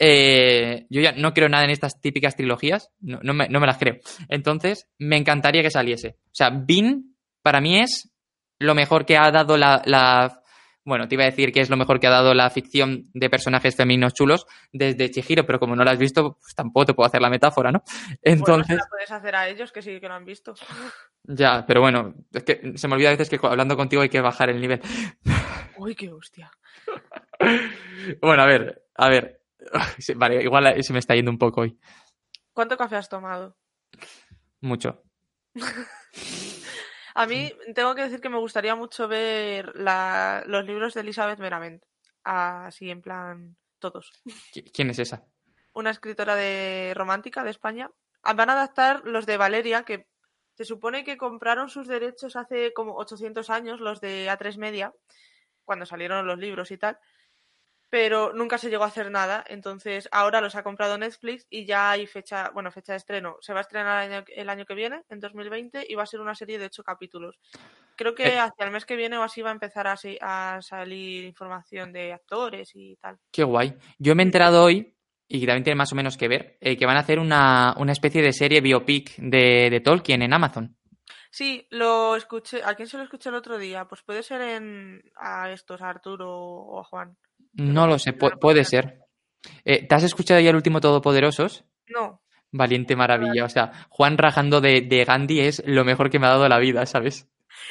[0.00, 3.66] Eh, yo ya no creo nada en estas típicas trilogías, no, no me, no me
[3.68, 3.98] las creo.
[4.28, 6.16] Entonces, me encantaría que saliese.
[6.26, 7.09] O sea, Bean,
[7.42, 8.10] para mí es
[8.58, 10.42] lo mejor que ha dado la, la-
[10.84, 13.28] Bueno, te iba a decir que es lo mejor que ha dado la ficción de
[13.30, 17.06] personajes femeninos chulos desde Chihiro, pero como no la has visto, pues tampoco te puedo
[17.06, 17.82] hacer la metáfora, ¿no?
[17.86, 18.66] Bueno, Entonces...
[18.68, 20.54] se la puedes hacer a ellos que sí que lo han visto.
[21.24, 24.22] Ya, pero bueno, es que se me olvida a veces que hablando contigo hay que
[24.22, 24.80] bajar el nivel.
[25.76, 26.50] Uy, qué hostia.
[28.22, 29.42] Bueno, a ver, a ver.
[30.16, 31.78] Vale, igual se me está yendo un poco hoy.
[32.54, 33.54] ¿Cuánto café has tomado?
[34.62, 35.02] Mucho.
[37.14, 41.38] A mí tengo que decir que me gustaría mucho ver la- los libros de Elizabeth
[41.38, 41.82] Merament.
[42.24, 44.12] Así en plan, todos.
[44.52, 45.24] ¿Qui- ¿Quién es esa?
[45.72, 47.90] Una escritora de romántica de España.
[48.22, 50.06] Ah, Van a adaptar los de Valeria, que
[50.54, 54.92] se supone que compraron sus derechos hace como 800 años, los de A3 Media,
[55.64, 56.98] cuando salieron los libros y tal.
[57.90, 59.44] Pero nunca se llegó a hacer nada.
[59.48, 63.36] Entonces ahora los ha comprado Netflix y ya hay fecha, bueno, fecha de estreno.
[63.40, 66.06] Se va a estrenar el año, el año que viene, en 2020, y va a
[66.06, 67.38] ser una serie de ocho capítulos.
[67.96, 68.38] Creo que Eh.
[68.38, 72.12] hacia el mes que viene o así va a empezar a, a salir información de
[72.12, 73.18] actores y tal.
[73.32, 73.76] Qué guay.
[73.98, 74.94] Yo me he enterado hoy,
[75.28, 77.74] y que también tiene más o menos que ver, eh, que van a hacer una,
[77.76, 80.76] una especie de serie biopic de, de Tolkien en Amazon.
[81.32, 82.62] Sí, lo escuché.
[82.64, 83.84] ¿A quién se lo escuché el otro día?
[83.86, 87.16] Pues puede ser en a estos, a Arturo o a Juan.
[87.54, 89.00] No lo sé, pu- puede ser.
[89.64, 91.64] Eh, ¿Te has escuchado ya el último Todopoderosos?
[91.88, 92.20] No,
[92.52, 93.44] Valiente maravilla.
[93.44, 96.58] O sea, Juan rajando de, de Gandhi es lo mejor que me ha dado la
[96.58, 97.28] vida, ¿sabes?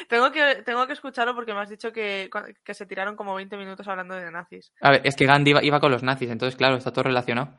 [0.07, 2.29] tengo que, tengo que escucharlo porque me has dicho que,
[2.63, 4.71] que se tiraron como 20 minutos hablando de nazis.
[4.81, 7.53] A ver, es que Gandhi iba, iba con los nazis, entonces claro, está todo relacionado.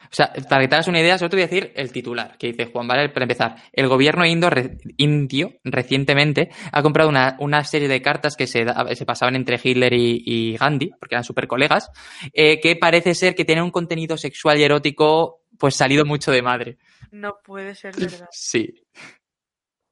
[0.00, 2.36] O sea, para que te hagas una idea, solo te voy a decir el titular,
[2.38, 3.56] que dice Juan Vale, para empezar.
[3.72, 8.64] El gobierno indo- re- indio recientemente ha comprado una, una serie de cartas que se,
[8.94, 11.90] se pasaban entre Hitler y, y Gandhi, porque eran súper colegas,
[12.32, 16.42] eh, que parece ser que tienen un contenido sexual y erótico pues salido mucho de
[16.42, 16.78] madre.
[17.10, 18.28] No puede ser verdad.
[18.32, 18.82] Sí.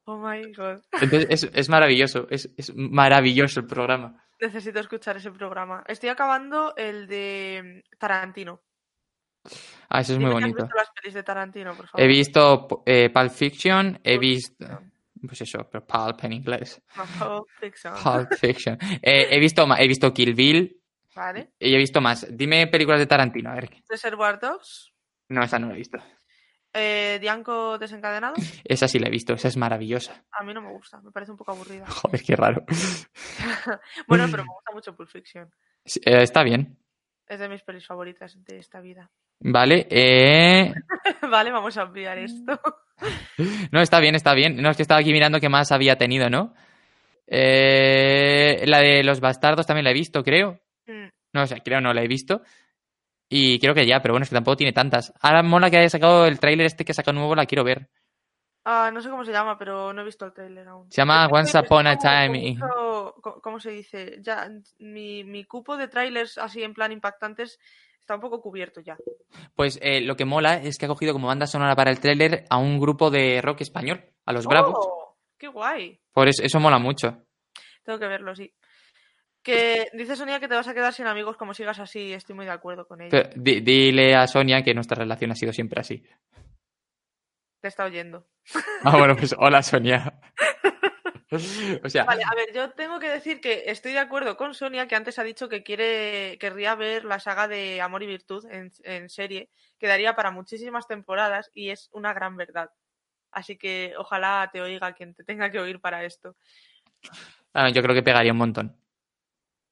[0.09, 0.81] Oh my god.
[1.01, 4.23] Entonces es, es maravilloso, es, es maravilloso el programa.
[4.41, 5.83] Necesito escuchar ese programa.
[5.89, 8.61] Estoy acabando el de Tarantino.
[9.89, 10.63] Ah, eso es muy que has bonito.
[10.65, 12.05] visto las pelis de Tarantino, por favor.
[12.05, 14.67] He visto eh, Pulp Fiction, he visto...
[15.27, 16.81] Pues eso, pero Pulp en inglés.
[16.97, 17.05] No,
[17.45, 17.95] Pulp Fiction.
[18.03, 18.79] Pulp Fiction.
[19.03, 20.81] Eh, he, visto, he visto Kill Bill
[21.15, 21.53] Vale.
[21.59, 22.27] y he visto más.
[22.31, 23.71] Dime películas de Tarantino, a ver.
[23.89, 24.93] Reservoir Dogs.
[25.29, 25.99] No, esa no la he visto.
[26.73, 28.35] Eh, Dianco desencadenado.
[28.65, 30.23] Esa sí la he visto, esa es maravillosa.
[30.31, 31.87] A mí no me gusta, me parece un poco aburrida.
[31.89, 32.65] Joder, qué raro.
[34.07, 35.51] Bueno, pero me gusta mucho Pulp Fiction.
[35.85, 36.79] Sí, eh, está bien.
[37.27, 39.11] Es de mis pelis favoritas de esta vida.
[39.41, 39.87] Vale.
[39.91, 40.73] eh,
[41.31, 42.61] vale, vamos a ampliar esto.
[43.73, 44.57] No, está bien, está bien.
[44.57, 46.55] No, es que estaba aquí mirando qué más había tenido, ¿no?
[47.27, 50.61] Eh, La de los bastardos también la he visto, creo.
[50.87, 52.41] Mm, No, o sea, creo no la he visto.
[53.29, 55.13] Y creo que ya, pero bueno, es que tampoco tiene tantas.
[55.21, 57.91] Ahora mola que haya sacado el tráiler este que saca nuevo, la quiero ver.
[58.65, 60.91] Ah, no sé cómo se llama, pero no he visto el trailer aún.
[60.91, 62.57] Se llama Once Upon a Time.
[63.43, 64.17] ¿Cómo se dice?
[64.23, 67.59] Ya, mi, mi cupo de trailers así en plan impactantes
[68.07, 68.97] está un poco cubierto ya.
[69.57, 72.45] Pues eh, lo que mola es que ha cogido como banda sonora para el tráiler
[72.49, 74.77] a un grupo de rock español, a los Bravos.
[74.79, 75.17] ¡Oh!
[75.37, 76.01] ¡Qué guay!
[76.13, 77.25] Por eso, eso mola mucho.
[77.83, 78.55] Tengo que verlo, sí.
[79.43, 82.13] Que dice Sonia que te vas a quedar sin amigos como sigas así.
[82.13, 83.11] Estoy muy de acuerdo con ella.
[83.11, 86.05] Pero di- dile a Sonia que nuestra relación ha sido siempre así.
[87.61, 88.27] Te está oyendo.
[88.85, 90.21] Ah, bueno, pues hola Sonia.
[91.85, 94.87] O sea, Vale, a ver, yo tengo que decir que estoy de acuerdo con Sonia,
[94.87, 98.71] que antes ha dicho que quiere, querría ver la saga de Amor y Virtud en,
[98.85, 102.71] en serie, que daría para muchísimas temporadas y es una gran verdad.
[103.33, 106.37] Así que ojalá te oiga quien te tenga que oír para esto.
[107.53, 108.77] ah, yo creo que pegaría un montón.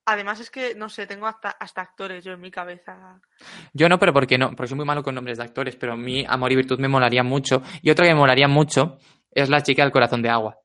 [0.07, 3.21] Además es que, no sé, tengo hasta, hasta actores yo en mi cabeza.
[3.73, 5.97] Yo no, pero porque no, porque soy muy malo con nombres de actores, pero a
[5.97, 7.63] mí Amor y Virtud me molaría mucho.
[7.81, 8.99] Y otra que me molaría mucho
[9.31, 10.59] es La chica del corazón de agua.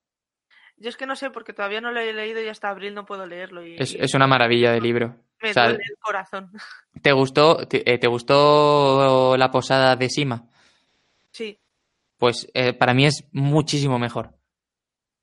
[0.80, 3.06] Yo es que no sé, porque todavía no lo he leído y hasta abril no
[3.06, 3.66] puedo leerlo.
[3.66, 5.16] Y, Es, es una maravilla de libro.
[5.42, 6.52] me o sea, duele el corazón.
[7.02, 10.48] ¿Te gustó, te, eh, ¿te gustó la posada de Sima?
[11.32, 11.60] Sí.
[12.18, 14.28] Pues eh, para mí es muchísimo mejor.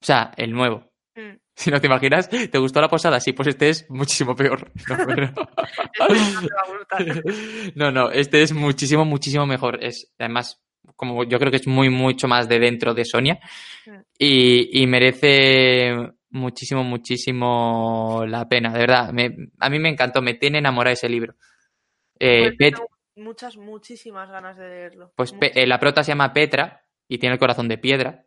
[0.02, 0.90] O sea, el nuevo.
[1.14, 1.36] Mm.
[1.58, 3.18] Si no te imaginas, ¿te gustó la posada?
[3.18, 4.70] Sí, pues este es muchísimo peor.
[4.90, 7.24] No, pero- Este no te va a gustar.
[7.74, 9.82] no, no, este es muchísimo, muchísimo mejor.
[9.82, 10.62] Es, además,
[10.96, 13.38] como yo creo que es muy, mucho más de dentro de Sonia.
[13.86, 13.90] Mm.
[14.18, 15.92] Y, y merece
[16.30, 18.72] muchísimo, muchísimo la pena.
[18.72, 21.34] De verdad, me- a mí me encantó, me tiene enamorado ese libro.
[22.18, 22.82] Eh, Pues Pet-
[23.16, 25.12] muchas, muchísimas ganas de leerlo.
[25.16, 28.24] pues eh, la prota se llama Petra y tiene el corazón de piedra.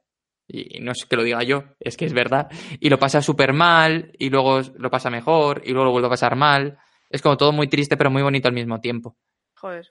[0.52, 2.50] Y no es que lo diga yo, es que es verdad.
[2.80, 6.12] Y lo pasa súper mal, y luego lo pasa mejor, y luego lo vuelve a
[6.12, 6.80] pasar mal.
[7.08, 9.16] Es como todo muy triste, pero muy bonito al mismo tiempo.
[9.58, 9.88] Joder.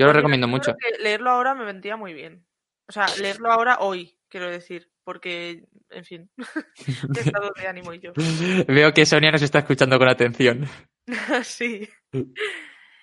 [0.00, 0.74] Yo lo recomiendo yo mucho.
[0.78, 2.44] que leerlo ahora me vendría muy bien.
[2.88, 4.90] O sea, leerlo ahora hoy, quiero decir.
[5.04, 6.30] Porque, en fin,
[7.14, 8.12] qué estado de ánimo y yo.
[8.68, 10.66] Veo que Sonia nos está escuchando con atención.
[11.42, 11.88] sí.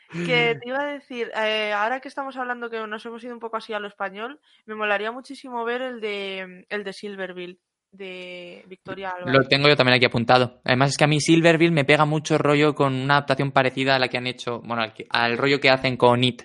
[0.09, 3.39] Que te iba a decir, eh, ahora que estamos hablando que nos hemos ido un
[3.39, 7.59] poco así a lo español, me molaría muchísimo ver el de el de Silverville,
[7.91, 9.31] de Victoria Alba.
[9.31, 10.61] Lo tengo yo también aquí apuntado.
[10.63, 13.99] Además es que a mí Silverville me pega mucho rollo con una adaptación parecida a
[13.99, 16.43] la que han hecho, bueno, al rollo que hacen con It.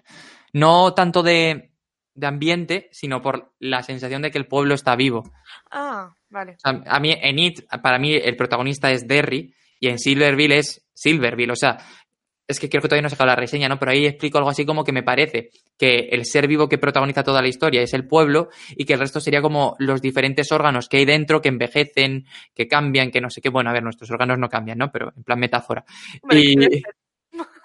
[0.52, 1.70] No tanto de,
[2.14, 5.22] de ambiente, sino por la sensación de que el pueblo está vivo.
[5.70, 6.52] Ah, vale.
[6.52, 10.58] O sea, a mí en It, para mí el protagonista es Derry y en Silverville
[10.58, 11.52] es Silverville.
[11.52, 11.78] O sea,
[12.46, 13.78] es que creo que todavía no he sacado la reseña, ¿no?
[13.78, 17.22] Pero ahí explico algo así como que me parece que el ser vivo que protagoniza
[17.22, 20.88] toda la historia es el pueblo y que el resto sería como los diferentes órganos
[20.88, 23.48] que hay dentro, que envejecen, que cambian, que no sé qué.
[23.48, 24.90] Bueno, a ver, nuestros órganos no cambian, ¿no?
[24.92, 25.84] Pero en plan metáfora.
[26.20, 26.82] Hombre, Y-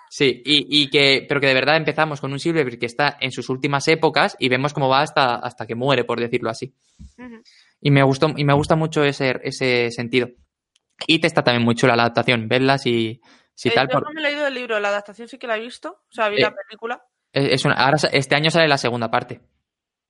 [0.10, 3.32] Sí, y, y que, pero que de verdad empezamos con un Silverville que está en
[3.32, 6.74] sus últimas épocas y vemos cómo va hasta, hasta que muere, por decirlo así.
[7.82, 10.30] Y me gustó, y me gusta mucho ese, ese sentido.
[11.06, 13.22] Y te está también muy chula la adaptación, verlas y
[13.54, 13.88] si Eh, tal.
[13.88, 15.90] yo por- no me he leído el libro, la adaptación sí que la he visto,
[16.10, 17.04] o sea, vi Eh, la película.
[17.34, 19.42] es es una- ahora este año sale la segunda parte.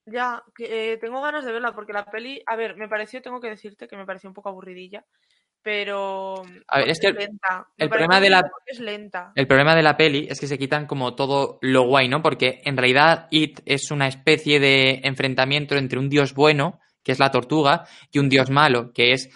[0.06, 3.42] Ya, que, eh, tengo ganas de verla porque la peli, a ver, me pareció, tengo
[3.42, 5.04] que decirte que me pareció un poco aburridilla,
[5.68, 9.34] pero A ver, es que el- problema de la- es lenta.
[9.36, 12.22] El problema de la peli es que se quitan como todo lo guay, ¿no?
[12.22, 17.20] Porque en realidad It es una especie de enfrentamiento entre un dios bueno, que es
[17.20, 19.30] la tortuga, y un dios malo, que es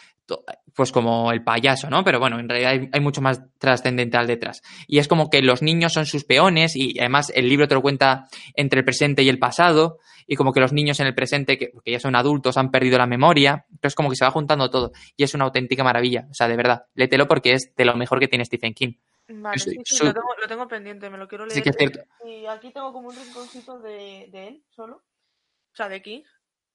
[0.76, 2.04] pues como el payaso, ¿no?
[2.04, 4.62] Pero bueno, en realidad hay, hay mucho más trascendental detrás.
[4.88, 7.82] Y es como que los niños son sus peones y además el libro te lo
[7.82, 11.58] cuenta entre el presente y el pasado y como que los niños en el presente,
[11.58, 13.66] que, que ya son adultos, han perdido la memoria.
[13.72, 16.28] Entonces como que se va juntando todo y es una auténtica maravilla.
[16.30, 18.94] O sea, de verdad, léetelo porque es de lo mejor que tiene Stephen King.
[19.34, 21.58] Vale, sí, sí, sí, su- lo, tengo, lo tengo pendiente, me lo quiero leer.
[21.58, 22.00] Sí que es cierto.
[22.26, 26.24] Y aquí tengo como un rinconcito de, de él solo, o sea, de King,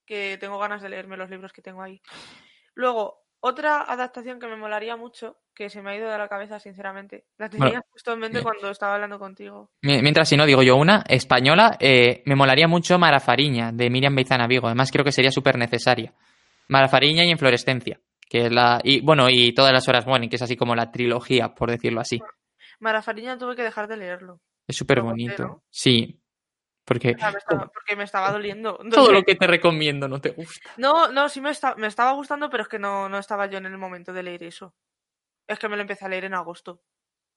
[0.07, 2.01] que tengo ganas de leerme los libros que tengo ahí.
[2.75, 6.59] Luego, otra adaptación que me molaría mucho, que se me ha ido de la cabeza,
[6.59, 9.70] sinceramente, la tenía Bueno, justo en mente eh, cuando estaba hablando contigo.
[9.83, 14.14] Mi- Mientras, si no digo yo una, española, eh, me molaría mucho Marafariña, de Miriam
[14.14, 14.66] Beizana Vigo.
[14.66, 16.12] Además, creo que sería súper necesaria.
[16.68, 18.81] Marafariña y Inflorescencia, que es la.
[18.83, 22.01] Y bueno, y todas las horas mueren, que es así como la trilogía, por decirlo
[22.01, 22.20] así.
[22.81, 25.62] Marafariña tuve que dejar de leerlo, Es súper bonito.
[25.70, 26.20] Sí.
[26.87, 28.79] Porque o sea, me estaba- porque me estaba doliendo.
[28.90, 30.70] todo lo que te recomiendo no te gusta.
[30.79, 33.59] No, no, sí me, está- me estaba gustando, pero es que no, no estaba yo
[33.59, 34.75] en el momento de leer eso.
[35.49, 36.81] Es que me lo empecé a leer en agosto.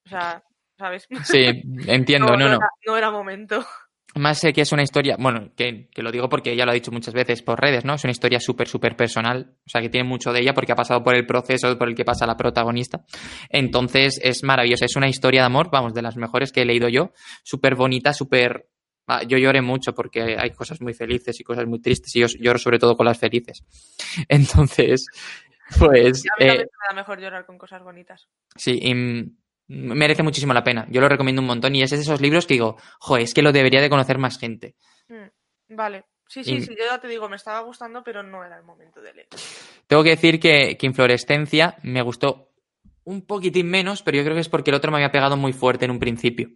[0.06, 0.44] O sea,
[0.78, 1.08] ¿sabes?
[1.24, 1.44] Sí,
[1.88, 2.56] entiendo, no, no.
[2.56, 3.66] Era, no era momento.
[4.16, 6.74] Más sé que es una historia, bueno, que, que lo digo porque ya lo ha
[6.74, 7.94] dicho muchas veces por redes, ¿no?
[7.94, 10.76] Es una historia súper, súper personal, o sea, que tiene mucho de ella porque ha
[10.76, 13.06] pasado por el proceso por el que pasa la protagonista.
[13.50, 16.90] Entonces es maravillosa, es una historia de amor, vamos, de las mejores que he leído
[16.90, 17.12] yo,
[17.44, 18.68] súper bonita, súper...
[19.10, 22.28] ah, Yo lloré mucho porque hay cosas muy felices y cosas muy tristes y yo
[22.40, 23.64] lloro sobre todo con las felices.
[24.30, 25.08] Entonces,
[25.78, 26.24] pues...
[26.26, 28.28] A mí eh, también me da mejor llorar con cosas bonitas.
[28.56, 28.94] Sí, y
[29.68, 30.88] merece muchísimo la pena.
[30.90, 33.42] Yo lo recomiendo un montón y es de esos libros que digo, joder, es que
[33.42, 34.76] lo debería de conocer más gente.
[35.10, 36.06] Mm, Vale.
[36.28, 38.64] Sí, sí, Y- sí, yo ya te digo, me estaba gustando, pero no era el
[38.64, 39.28] momento de leer.
[39.88, 42.52] Tengo que decir que, que Inflorescencia me gustó
[43.04, 45.54] un poquitín menos, pero yo creo que es porque el otro me había pegado muy
[45.54, 46.50] fuerte en un principio.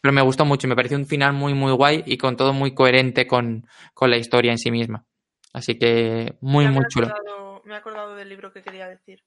[0.00, 2.74] Pero me gustó mucho, me pareció un final muy, muy guay y con todo muy
[2.74, 5.04] coherente con, con la historia en sí misma.
[5.52, 7.08] Así que muy, muy chulo.
[7.64, 9.22] me he acordado del libro que quería decir.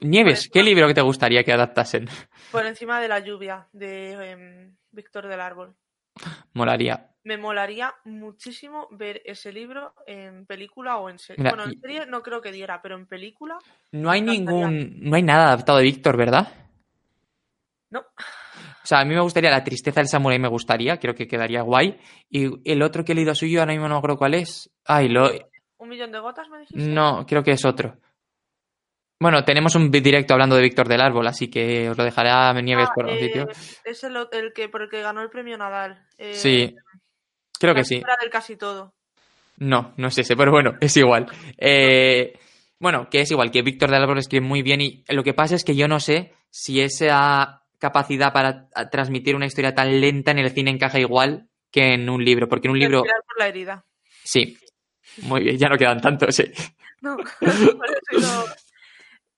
[0.00, 2.08] Nieves, Pues, ¿qué libro que te gustaría que adaptasen?
[2.52, 5.74] Por encima de la lluvia, de em, Víctor del Árbol.
[6.54, 7.08] Molaría.
[7.22, 11.42] Me molaría muchísimo ver ese libro en película o en serie.
[11.44, 13.58] Mira, bueno, en serie no creo que diera, pero en película
[13.92, 15.00] No hay ningún.
[15.00, 16.48] No hay nada adaptado de Víctor, ¿verdad?
[17.90, 18.04] no.
[18.90, 21.62] O sea, a mí me gustaría La tristeza del samurái, me gustaría, creo que quedaría
[21.62, 21.96] guay.
[22.28, 24.68] Y el otro que he leído suyo, ahora mismo no acuerdo cuál es.
[24.84, 25.30] Ay, lo.
[25.78, 26.90] ¿Un millón de gotas me dijiste?
[26.90, 27.96] No, creo que es otro.
[29.20, 32.52] Bueno, tenemos un directo hablando de Víctor del Árbol, así que os lo dejaré a
[32.54, 33.48] Nieves Ah, por eh, sitio.
[33.84, 36.04] Es el, el que por el que ganó el premio Nadal.
[36.18, 36.74] eh, Sí,
[37.60, 38.02] creo que sí.
[38.20, 38.92] Del casi todo.
[39.58, 41.26] No, no es ese, pero bueno, es igual.
[41.58, 42.36] Eh,
[42.80, 45.54] bueno, que es igual, que Víctor del Árbol escribe muy bien y lo que pasa
[45.54, 50.30] es que yo no sé si esa capacidad para a- transmitir una historia tan lenta
[50.30, 53.02] en el cine encaja igual que en un libro, porque en un libro...
[53.02, 53.84] Por la herida.
[54.22, 54.56] Sí,
[55.22, 56.44] muy bien, ya no quedan tantos, sí.
[57.02, 58.44] No, por eso he ido,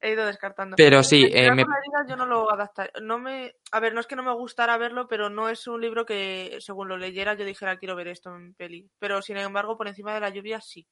[0.01, 0.75] he ido descartando.
[0.77, 2.49] Pero sí, eh, me- por la herida yo no lo.
[3.03, 5.81] No me, a ver, no es que no me gustara verlo, pero no es un
[5.81, 8.91] libro que, según lo leyera, yo dijera quiero ver esto en peli.
[8.99, 10.85] Pero sin embargo, por encima de la lluvia, sí.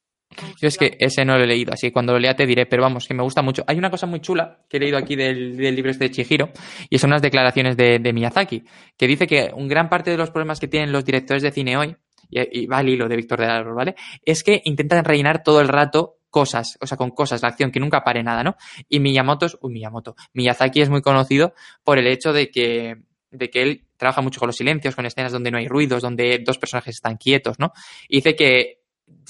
[0.60, 2.66] Yo es que ese no lo he leído, así que cuando lo lea te diré,
[2.66, 3.64] pero vamos, que me gusta mucho.
[3.66, 6.50] Hay una cosa muy chula que he leído aquí del, del libro este de Chihiro,
[6.88, 8.64] y son unas declaraciones de, de Miyazaki,
[8.96, 11.76] que dice que un gran parte de los problemas que tienen los directores de cine
[11.76, 11.96] hoy,
[12.30, 13.94] y, y va al hilo de Víctor del Árbol, ¿vale?
[14.24, 17.80] Es que intentan rellenar todo el rato cosas, o sea, con cosas, la acción, que
[17.80, 18.54] nunca pare nada, ¿no?
[18.88, 22.94] Y Miyamoto, es- uy, Miyamoto, Miyazaki es muy conocido por el hecho de que,
[23.32, 26.38] de que él trabaja mucho con los silencios, con escenas donde no hay ruidos, donde
[26.46, 27.72] dos personajes están quietos, ¿no?
[28.08, 28.79] Y dice que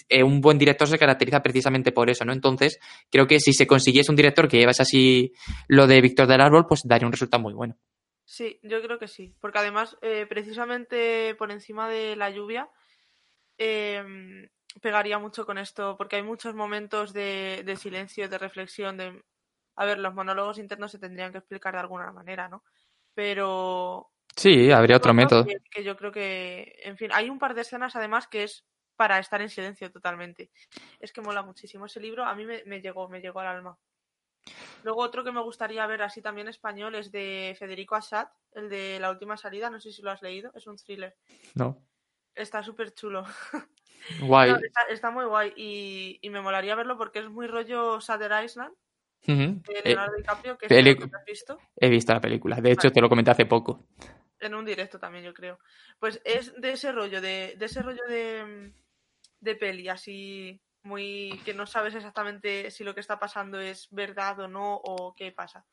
[0.08, 2.32] eh, un buen director se caracteriza precisamente por eso, ¿no?
[2.32, 2.78] Entonces,
[3.10, 5.32] creo que si se consiguiese un director que llevase así
[5.68, 7.76] lo de Víctor del Árbol, pues daría un resultado muy bueno.
[8.24, 9.34] Sí, yo creo que sí.
[9.40, 12.68] Porque además, eh, precisamente por encima de la lluvia,
[13.58, 14.48] eh,
[14.80, 19.22] pegaría mucho con esto, porque hay muchos momentos de, de silencio, de reflexión, de...
[19.76, 22.62] A ver, los monólogos internos se tendrían que explicar de alguna manera, ¿no?
[23.14, 24.10] Pero...
[24.36, 25.44] Sí, habría otro método.
[25.44, 28.64] Que, que yo creo que, en fin, hay un par de escenas además que es
[29.00, 30.50] para estar en silencio totalmente.
[30.98, 33.78] Es que mola muchísimo ese libro, a mí me, me llegó, me llegó al alma.
[34.84, 38.98] Luego otro que me gustaría ver así también español es de Federico Assad, el de
[39.00, 41.16] La última salida, no sé si lo has leído, es un thriller.
[41.54, 41.78] No.
[42.34, 43.24] Está súper chulo.
[44.20, 44.50] Guay.
[44.50, 48.44] No, está, está muy guay y, y me molaría verlo porque es muy rollo Sutter
[48.44, 48.74] Island
[49.26, 51.58] de Eh, Leonardo DiCaprio, que es que has visto.
[51.76, 52.56] he visto la película.
[52.60, 52.94] De hecho, Vale.
[52.94, 53.86] te lo comenté hace poco.
[54.40, 55.58] En un directo también, yo creo.
[55.98, 58.72] Pues es de ese rollo, de, de ese rollo de,
[59.40, 64.40] de peli, así muy que no sabes exactamente si lo que está pasando es verdad
[64.40, 65.64] o no, o qué pasa.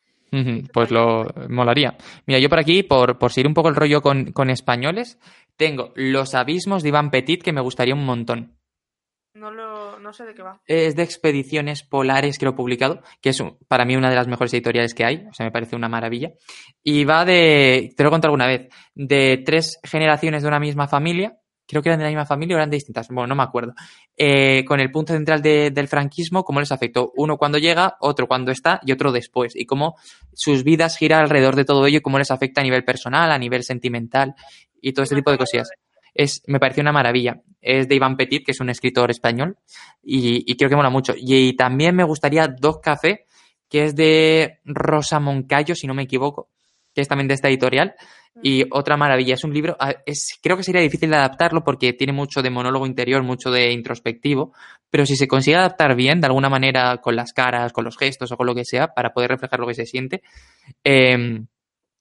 [0.73, 1.95] Pues lo molaría.
[2.25, 5.17] Mira, yo por aquí, por, por seguir un poco el rollo con, con españoles,
[5.56, 8.58] tengo Los Abismos de Iván Petit, que me gustaría un montón.
[9.34, 10.60] No lo, no sé de qué va.
[10.65, 14.15] Es de expediciones polares que lo he publicado, que es un- para mí una de
[14.15, 16.32] las mejores editoriales que hay, o sea, me parece una maravilla.
[16.84, 20.88] Y va de, te lo he contado alguna vez, de tres generaciones de una misma
[20.88, 23.43] familia, creo que eran de la misma familia o eran de distintas, bueno, no me
[23.43, 23.73] acuerdo,
[24.15, 28.27] eh, con el punto central de- del franquismo, cómo les afectó uno cuando llega, otro
[28.27, 29.95] cuando está y otro después, y cómo
[30.34, 33.38] sus vidas giran alrededor de todo ello y cómo les afecta a nivel personal, a
[33.38, 34.34] nivel sentimental
[34.82, 35.69] y todo este tipo de cosillas.
[36.13, 37.41] Es, me pareció una maravilla.
[37.62, 39.58] Es de Iván Petit, que es un escritor español,
[40.01, 41.13] y, y creo que mola mucho.
[41.15, 43.25] Y, también me gustaría Dos Café,
[43.69, 46.49] que es de Rosa Moncayo, si no me equivoco,
[46.97, 47.93] que es también de esta editorial.
[48.41, 51.93] Y otra maravilla, es un libro, ah, es, creo que sería difícil de adaptarlo porque
[51.93, 54.51] tiene mucho de monólogo interior, mucho de introspectivo,
[54.89, 58.31] pero si se consigue adaptar bien, de alguna manera, con las caras, con los gestos
[58.31, 60.23] o con lo que sea, para poder reflejar lo que se siente,
[60.83, 61.39] eh,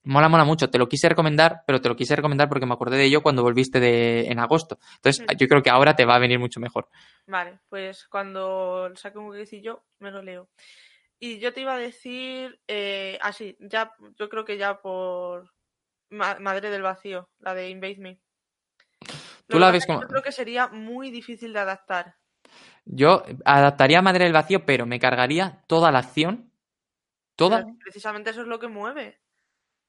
[0.04, 0.70] mola, mola mucho.
[0.70, 3.42] Te lo quise recomendar, pero te lo quise recomendar porque me acordé de ello cuando
[3.42, 4.78] volviste de, en agosto.
[4.96, 5.36] Entonces, Mm.
[5.38, 6.88] yo creo que ahora te va a venir mucho mejor.
[7.26, 10.48] Vale, pues cuando saque un huequecillo me lo leo.
[11.18, 15.52] Y yo te iba a decir, eh, así, ya, yo creo que ya por
[16.10, 18.20] Ma- Madre del Vacío, la de Invade Me.
[19.48, 22.16] Tú la ves como- Yo creo que sería muy difícil de adaptar.
[22.84, 26.52] Yo adaptaría a Madre del Vacío, pero me cargaría toda la acción.
[27.34, 27.58] Toda.
[27.64, 29.20] Pero Precisamente eso es lo que mueve.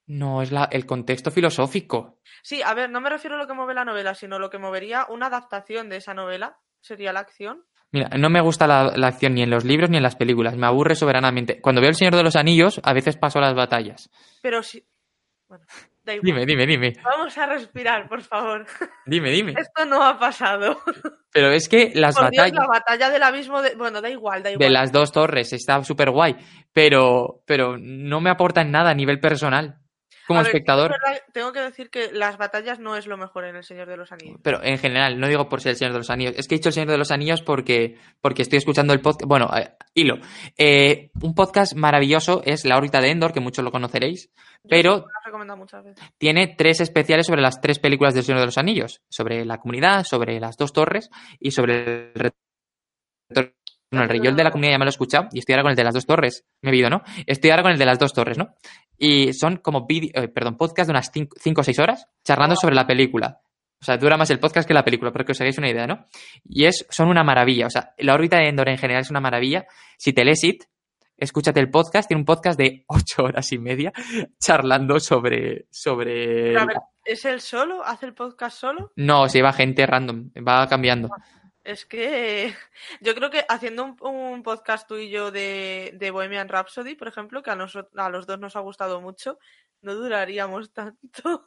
[0.07, 2.19] No, es la, el contexto filosófico.
[2.41, 4.57] Sí, a ver, no me refiero a lo que mueve la novela, sino lo que
[4.57, 7.65] movería una adaptación de esa novela, sería la acción.
[7.91, 10.55] Mira, no me gusta la, la acción ni en los libros ni en las películas.
[10.57, 11.61] Me aburre soberanamente.
[11.61, 14.09] Cuando veo El Señor de los Anillos, a veces paso las batallas.
[14.41, 14.83] Pero sí.
[15.47, 15.65] Bueno,
[16.07, 16.25] Da igual.
[16.25, 16.93] Dime, dime, dime.
[17.03, 18.65] Vamos a respirar, por favor.
[19.05, 19.53] Dime, dime.
[19.57, 20.79] Esto no ha pasado.
[21.33, 23.75] Pero es que las Por Dios, batallas la batalla del abismo de...
[23.75, 24.65] Bueno, da igual, da igual.
[24.65, 26.37] de las dos torres está súper guay,
[26.71, 29.79] pero, pero no me aportan nada a nivel personal
[30.27, 30.91] como A espectador.
[30.91, 33.95] verdad, tengo que decir que las batallas no es lo mejor en El Señor de
[33.97, 34.39] los Anillos.
[34.43, 36.33] Pero en general, no digo por ser el Señor de los Anillos.
[36.37, 39.27] Es que he dicho el Señor de los Anillos porque, porque estoy escuchando el podcast.
[39.27, 40.17] Bueno, eh, hilo.
[40.57, 45.05] Eh, un podcast maravilloso es La órbita de Endor, que muchos lo conoceréis, Yo pero
[45.55, 46.03] muchas veces.
[46.17, 49.01] tiene tres especiales sobre las tres películas del Señor de los Anillos.
[49.09, 51.09] Sobre la comunidad, sobre las dos torres
[51.39, 52.31] y sobre el
[53.29, 53.56] retorno
[53.89, 55.77] Yo el de la comunidad ya me lo he escuchado y estoy ahora con el
[55.77, 56.45] de las dos torres.
[56.61, 57.03] Me he oído, ¿no?
[57.25, 58.55] Estoy ahora con el de las dos torres, ¿no?
[58.97, 62.75] Y son como vídeo, eh, perdón, podcast de unas 5 o 6 horas charlando sobre
[62.75, 63.41] la película.
[63.79, 65.85] O sea, dura más el podcast que la película, para que os hagáis una idea,
[65.85, 66.05] ¿no?
[66.43, 67.67] Y es, son una maravilla.
[67.67, 69.67] O sea, la órbita de Endor en general es una maravilla.
[69.97, 70.63] Si te lees It,
[71.15, 72.07] escúchate el podcast.
[72.07, 73.93] Tiene un podcast de 8 horas y media
[74.39, 75.67] charlando sobre.
[75.69, 76.47] sobre...
[76.47, 77.83] Pero, a ver, ¿es él solo?
[77.85, 78.91] ¿Hace el podcast solo?
[78.95, 81.09] No, se lleva gente random, va cambiando.
[81.67, 82.55] Es que
[83.01, 87.09] yo creo que haciendo un, un podcast tú y yo de, de Bohemian Rhapsody, por
[87.09, 89.37] ejemplo, que a, nosotros, a los dos nos ha gustado mucho,
[89.81, 91.45] no duraríamos tanto.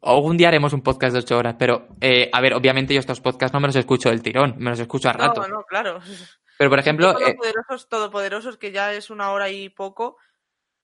[0.00, 3.20] Algún día haremos un podcast de 8 horas, pero eh, a ver, obviamente yo estos
[3.20, 5.42] podcasts no me los escucho del tirón, me los escucho a rato.
[5.42, 6.00] No, no, claro.
[6.56, 10.16] Pero por ejemplo, eh, Todopoderosos, todopoderosos, que ya es una hora y poco,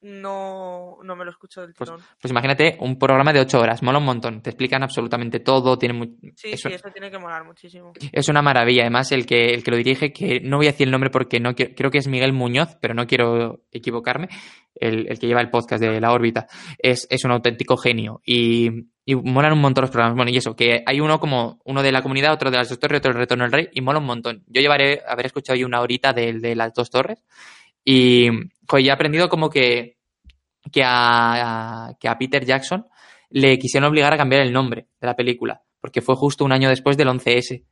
[0.03, 2.03] no, no me lo escucho del Pues, tirón.
[2.21, 5.95] pues imagínate un programa de 8 horas, mola un montón, te explican absolutamente todo, tiene
[5.95, 7.93] mu- Sí, eso- sí, eso tiene que molar muchísimo.
[8.13, 8.83] es una maravilla.
[8.83, 11.41] Además, el que, el que lo dirige, que no voy a decir el nombre porque
[11.41, 14.29] no quiero- creo que es Miguel Muñoz, pero no quiero equivocarme,
[14.75, 16.47] el, el que lleva el podcast de La órbita,
[16.79, 18.69] es, es un auténtico genio y,
[19.07, 20.17] y molan un montón los programas.
[20.17, 22.79] Bueno, y eso, que hay uno como uno de la comunidad, otro de las dos
[22.79, 24.45] torres, otro del retorno del rey, y mola un montón.
[24.47, 27.25] Yo llevaré, haber escuchado ahí una horita del de las dos torres
[27.89, 29.97] y ya he aprendido como que,
[30.73, 32.85] que, a, que a Peter Jackson
[33.31, 36.69] le quisieron obligar a cambiar el nombre de la película, porque fue justo un año
[36.69, 37.65] después del 11S.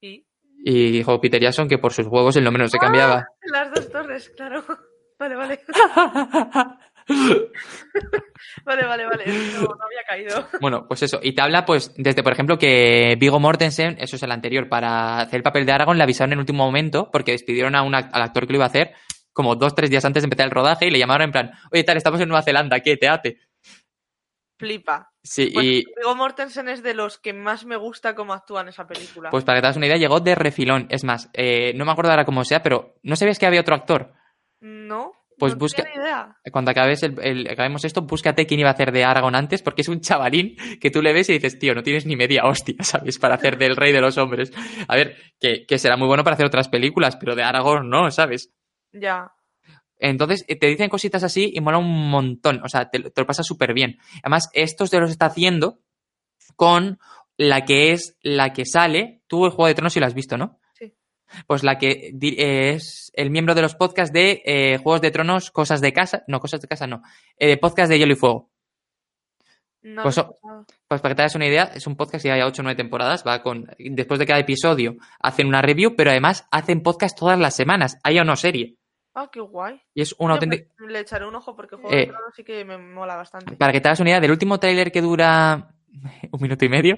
[0.00, 0.24] Y
[0.64, 3.26] Y dijo Peter Jackson que por sus huevos el nombre no se cambiaba.
[3.52, 4.64] las dos torres, claro.
[5.18, 5.60] Vale, vale.
[8.64, 9.24] Vale, vale, vale.
[9.26, 10.48] No, no había caído.
[10.60, 11.20] bueno, pues eso.
[11.22, 15.20] Y te habla, pues, desde, por ejemplo, que Vigo Mortensen, eso es el anterior, para
[15.20, 18.22] hacer el papel de Aragorn, le avisaron en último momento porque despidieron a un al
[18.22, 18.92] actor que lo iba a hacer
[19.32, 21.84] como dos, tres días antes de empezar el rodaje y le llamaron en plan, oye,
[21.84, 22.96] tal, estamos en Nueva Zelanda, ¿qué?
[22.96, 23.38] Te ate.
[24.58, 25.12] Flipa.
[25.22, 28.68] Sí, Pues y Viggo Mortensen es de los que más me gusta cómo actúa en
[28.68, 29.30] esa película.
[29.30, 30.86] pues para que te hagas una idea, llegó de refilón.
[30.88, 33.74] Es más, eh, no me acuerdo ahora cómo sea, pero ¿no sabías que había otro
[33.74, 34.14] actor?
[34.60, 36.36] No, Pues no busca- idea.
[36.50, 39.82] Cuando acabes el, el- acabemos esto, búscate quién iba a hacer de Aragorn antes, porque
[39.82, 42.76] es un chavalín que tú le ves y dices, tío, no tienes ni media hostia,
[42.80, 43.18] ¿sabes?
[43.18, 44.52] Para hacer del rey de los hombres.
[44.88, 48.10] A ver, que, que será muy bueno para hacer otras películas, pero de Aragorn no,
[48.10, 48.50] ¿sabes?
[48.92, 49.32] Ya.
[49.98, 53.20] Entonces, eh, te dicen cositas así y mola un montón, o sea, te, lo- te
[53.20, 53.98] lo pasas súper bien.
[54.22, 55.80] Además, estos te los está haciendo
[56.54, 56.98] con
[57.36, 60.36] la que es la que sale, tú el Juego de Tronos si lo has visto,
[60.38, 60.58] ¿no?
[61.46, 65.80] Pues la que es el miembro de los podcasts de eh, Juegos de Tronos, Cosas
[65.80, 67.02] de Casa, no, Cosas de Casa no,
[67.38, 68.50] eh, podcast de Hielo y Fuego.
[69.82, 70.20] No Pues.
[70.88, 72.76] Pues para que te hagas una idea, es un podcast que ya 8 o 9
[72.76, 77.38] temporadas, va con, después de cada episodio hacen una review, pero además hacen podcast todas
[77.38, 78.76] las semanas, haya o no serie.
[79.14, 79.80] Ah, qué guay.
[79.94, 80.70] Y es una auténtica...
[80.86, 83.56] le echaré un ojo porque Juego Eh, de Tronos sí que me mola bastante.
[83.56, 85.74] Para que te hagas una idea, del último tráiler que dura
[86.32, 86.96] un minuto y medio,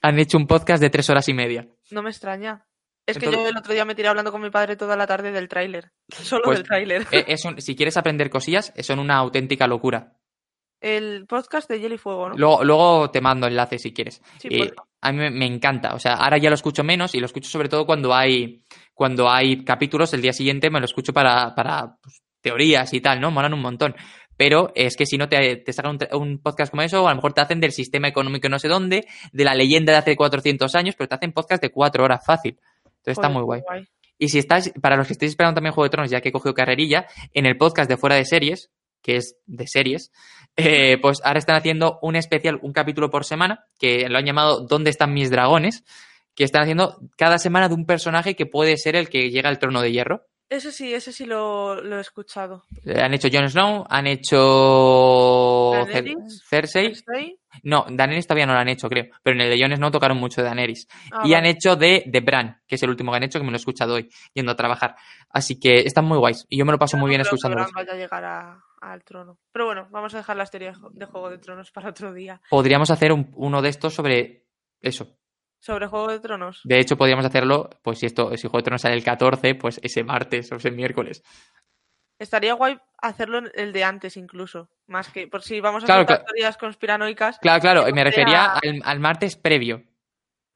[0.00, 1.68] han hecho un podcast de tres horas y media.
[1.90, 2.64] No me extraña.
[3.08, 5.06] Es que Entonces- yo el otro día me tiré hablando con mi padre toda la
[5.06, 5.92] tarde del tráiler.
[6.08, 7.06] Solo Pues, del tráiler.
[7.10, 10.12] Eh, si quieres aprender cosillas, son una auténtica locura.
[10.78, 12.36] El podcast de Hielo y Fuego, ¿no?
[12.36, 14.22] Luego, luego te mando enlaces si quieres.
[14.38, 14.48] Sí,
[15.00, 15.94] a mí me, encanta.
[15.94, 19.30] O sea, ahora ya lo escucho menos y lo escucho sobre todo cuando hay, cuando
[19.30, 20.12] hay capítulos.
[20.12, 23.30] El día siguiente me lo escucho para, para pues, teorías y tal, ¿no?
[23.30, 23.96] Molan un montón.
[24.36, 27.10] Pero es que si no te, te sacan un, un podcast como eso, o a
[27.10, 30.16] lo mejor te hacen del sistema económico no sé dónde, de la leyenda de hace
[30.16, 32.56] 400 años, pero te hacen podcast de cuatro horas fácil.
[32.98, 33.62] Entonces está muy guay.
[34.18, 36.32] Y si estás, para los que estéis esperando también Juego de Tronos, ya que he
[36.32, 38.70] cogido carrerilla, en el podcast de Fuera de Series,
[39.02, 40.12] que es de series,
[40.56, 44.66] eh, pues ahora están haciendo un especial, un capítulo por semana, que lo han llamado
[44.66, 45.84] ¿Dónde están mis dragones?
[46.34, 49.58] Que están haciendo cada semana de un personaje que puede ser el que llega al
[49.58, 50.26] trono de hierro.
[50.50, 52.64] Ese sí, ese sí lo, lo he escuchado.
[52.84, 56.42] Eh, Han hecho Jon Snow, han hecho Daenerys.
[56.48, 56.94] Cersei.
[56.94, 57.38] ¿Cersei?
[57.64, 59.06] No, Daenerys todavía no lo han hecho, creo.
[59.22, 60.88] Pero en el de Jon Snow tocaron mucho de Daenerys.
[61.12, 63.44] Ah, y han hecho de, de Bran, que es el último que han hecho, que
[63.44, 64.96] me lo he escuchado hoy, yendo a trabajar.
[65.30, 66.46] Así que están muy guays.
[66.48, 67.70] Y yo me lo paso muy bien escuchándolos.
[67.72, 69.38] Bran vaya a llegar a- al trono.
[69.52, 72.40] Pero bueno, vamos a dejar las teorías de Juego de Tronos para otro día.
[72.48, 74.44] Podríamos hacer un- uno de estos sobre
[74.80, 75.17] eso.
[75.60, 76.60] Sobre Juego de Tronos.
[76.64, 79.80] De hecho, podríamos hacerlo, pues si esto, si Juego de Tronos sale el 14, pues
[79.82, 81.22] ese martes o ese miércoles.
[82.18, 84.68] Estaría guay hacerlo el de antes incluso.
[84.86, 86.24] Más que por si vamos a Claro, hacer claro.
[86.26, 87.38] teorías conspiranoicas.
[87.38, 89.84] Claro, claro, me refería al, al martes previo.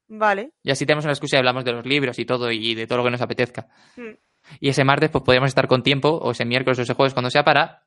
[0.09, 0.51] Vale.
[0.61, 2.97] Y así tenemos una excusa y hablamos de los libros y todo y de todo
[2.99, 3.67] lo que nos apetezca.
[3.95, 4.11] Mm.
[4.59, 7.29] Y ese martes pues podríamos estar con tiempo, o ese miércoles o ese jueves cuando
[7.29, 7.85] sea para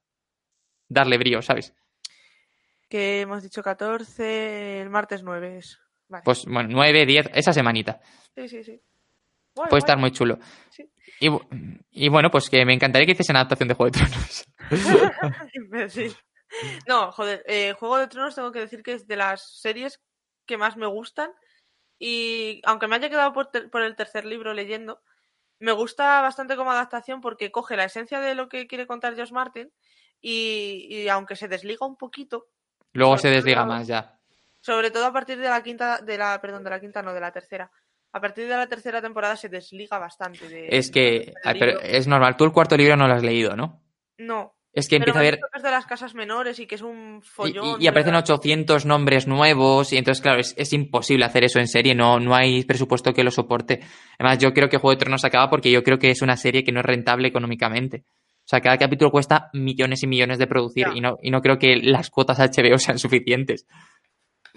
[0.88, 1.74] darle brío, ¿sabes?
[2.88, 5.78] Que hemos dicho 14, el martes 9 es.
[6.08, 6.22] Vale.
[6.24, 8.00] Pues bueno, 9, 10, esa semanita.
[8.34, 8.72] sí, sí, sí.
[9.54, 9.78] Guay, Puede guay.
[9.78, 10.38] estar muy chulo.
[10.70, 10.88] Sí.
[11.20, 11.46] Y, bu-
[11.90, 14.44] y bueno, pues que me encantaría que hiciesen adaptación de Juego de Tronos.
[15.54, 16.14] Imbécil.
[16.86, 20.00] No, joder, eh, Juego de Tronos tengo que decir que es de las series
[20.46, 21.30] que más me gustan
[21.98, 25.00] y aunque me haya quedado por, ter- por el tercer libro leyendo,
[25.58, 29.32] me gusta bastante como adaptación porque coge la esencia de lo que quiere contar Josh
[29.32, 29.72] Martin
[30.20, 32.46] y, y aunque se desliga un poquito,
[32.92, 34.15] Luego se desliga más ya.
[34.66, 37.20] Sobre todo a partir de la quinta, de la, perdón, de la quinta no, de
[37.20, 37.70] la tercera.
[38.12, 40.68] A partir de la tercera temporada se desliga bastante de...
[40.70, 42.36] Es que ay, pero es normal.
[42.36, 43.82] Tú el cuarto libro no lo has leído, ¿no?
[44.18, 47.20] No, Es que pero empieza a es de las casas menores y que es un
[47.22, 47.80] y, follón.
[47.80, 48.30] y- y aparecen ¿verdad?
[48.30, 51.94] 800 nombres nuevos y entonces, claro, es, es imposible hacer eso en serie.
[51.94, 53.80] No, no hay presupuesto que lo soporte.
[54.18, 56.64] Además, yo creo que Juego de Tronos acaba porque yo creo que es una serie
[56.64, 58.04] que no es rentable económicamente.
[58.08, 60.94] O sea, cada capítulo cuesta millones y millones de producir Ya.
[60.94, 63.66] y no, y no creo que las cuotas HBO sean suficientes.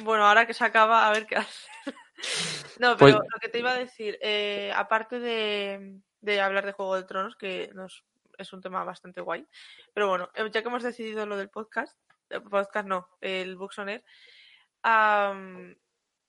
[0.03, 1.69] Bueno, ahora que se acaba, a ver qué hace.
[2.79, 6.71] no, Pues- pero lo que te iba a decir, eh, aparte de, de hablar de
[6.73, 8.03] Juego de Tronos, que nos,
[8.37, 9.45] es un tema bastante guay,
[9.93, 11.97] pero bueno, eh, ya que hemos decidido lo del podcast,
[12.29, 14.03] el podcast no, el Buxoner,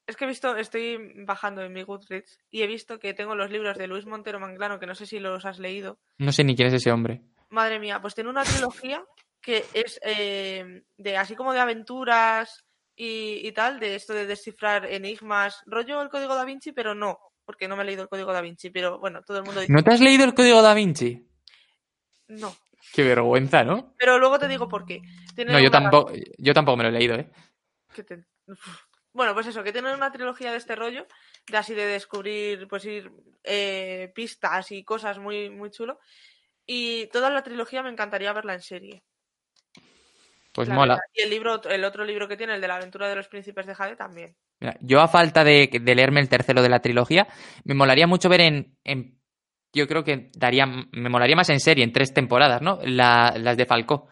[0.06, 3.50] es que he visto, estoy bajando en mi Goodreads y he visto que tengo los
[3.50, 5.98] libros de Luis Montero Manglano, que no sé si los has leído.
[6.18, 7.22] No sé ni quién es ese hombre.
[7.50, 9.04] Madre mía, pues tiene una trilogía
[9.40, 12.64] que es eh, de así como de aventuras
[13.02, 17.18] y, y tal, de esto de descifrar enigmas, rollo el código da Vinci, pero no,
[17.46, 19.72] porque no me he leído el código da Vinci, pero bueno, todo el mundo dice
[19.72, 21.26] ¿No te has leído el código da Vinci?
[22.28, 22.54] no.
[22.92, 23.94] Qué vergüenza, ¿no?
[23.98, 25.00] Pero luego te digo por qué.
[25.46, 27.30] No, yo una- tampoco, yo tampoco me lo he leído, ¿eh?
[27.94, 28.24] que te-
[29.12, 31.06] Bueno, pues eso, que tienen una trilogía de este rollo,
[31.48, 33.10] de así de descubrir, pues ir
[33.44, 35.98] eh, pistas y cosas muy, muy chulo.
[36.66, 39.02] Y toda la trilogía me encantaría verla en serie.
[40.52, 40.94] Pues la mola.
[40.94, 41.04] verdad.
[41.14, 43.66] Y el libro, el otro libro que tiene, el de la aventura de los príncipes
[43.66, 44.36] de Jade, también.
[44.60, 47.26] Mira, yo a falta de, de leerme el tercero de la trilogía,
[47.64, 49.18] me molaría mucho ver en, en-
[49.72, 52.78] yo creo que daría, me molaría más en serie, en tres temporadas, ¿no?
[52.82, 54.08] La- las de Falcó.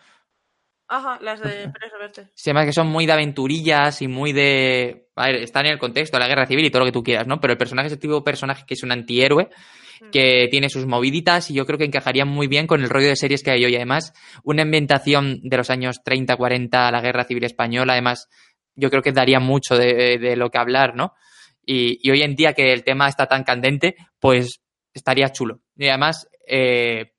[0.91, 2.29] Ajá, las de Pérez Reverte.
[2.35, 5.09] Sí, además que son muy de aventurillas y muy de...
[5.17, 7.03] A ver, están en el contexto de la guerra civil y todo lo que tú
[7.03, 7.41] quieras, ¿no?
[7.41, 9.51] Pero el personaje es el tipo de personaje que es un antihéroe.
[10.13, 13.17] Que tiene sus moviditas y yo creo que encajaría muy bien con el rollo de
[13.17, 13.77] series que hay hoy.
[13.77, 14.13] Además,
[14.45, 18.29] una ambientación de los años 30, 40, la guerra civil española, además,
[18.75, 21.15] yo creo que daría mucho de, lo que hablar, ¿no?
[21.65, 24.61] Y, hoy en día que el tema está tan candente, pues
[24.95, 25.61] estaría chulo.
[25.77, 27.13] Y además, eh,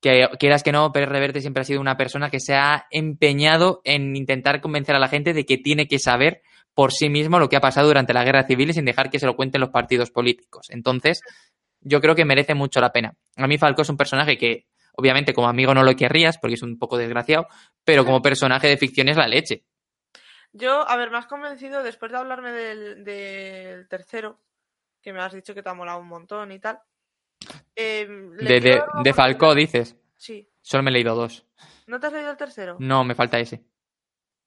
[0.00, 3.80] que quieras que no, Pérez Reverte siempre ha sido una persona que se ha empeñado
[3.84, 6.42] en intentar convencer a la gente de que tiene que saber
[6.74, 9.26] por sí mismo lo que ha pasado durante la guerra civil sin dejar que se
[9.26, 10.66] lo cuenten los partidos políticos.
[10.70, 11.20] Entonces,
[11.84, 13.14] yo creo que merece mucho la pena.
[13.36, 14.66] A mí Falco es un personaje que,
[14.96, 17.46] obviamente, como amigo no lo querrías porque es un poco desgraciado,
[17.84, 19.64] pero como personaje de ficción es la leche.
[20.52, 24.40] Yo, a ver, me has convencido después de hablarme del, del tercero,
[25.02, 26.78] que me has dicho que te ha molado un montón y tal.
[27.76, 29.12] eh, le De, de, quiero de oportunidad.
[29.56, 29.96] dices.
[30.16, 30.48] Sí.
[30.62, 31.44] Solo me he leído dos.
[31.86, 32.76] ¿No te has leído el tercero?
[32.78, 33.62] No, me falta ese.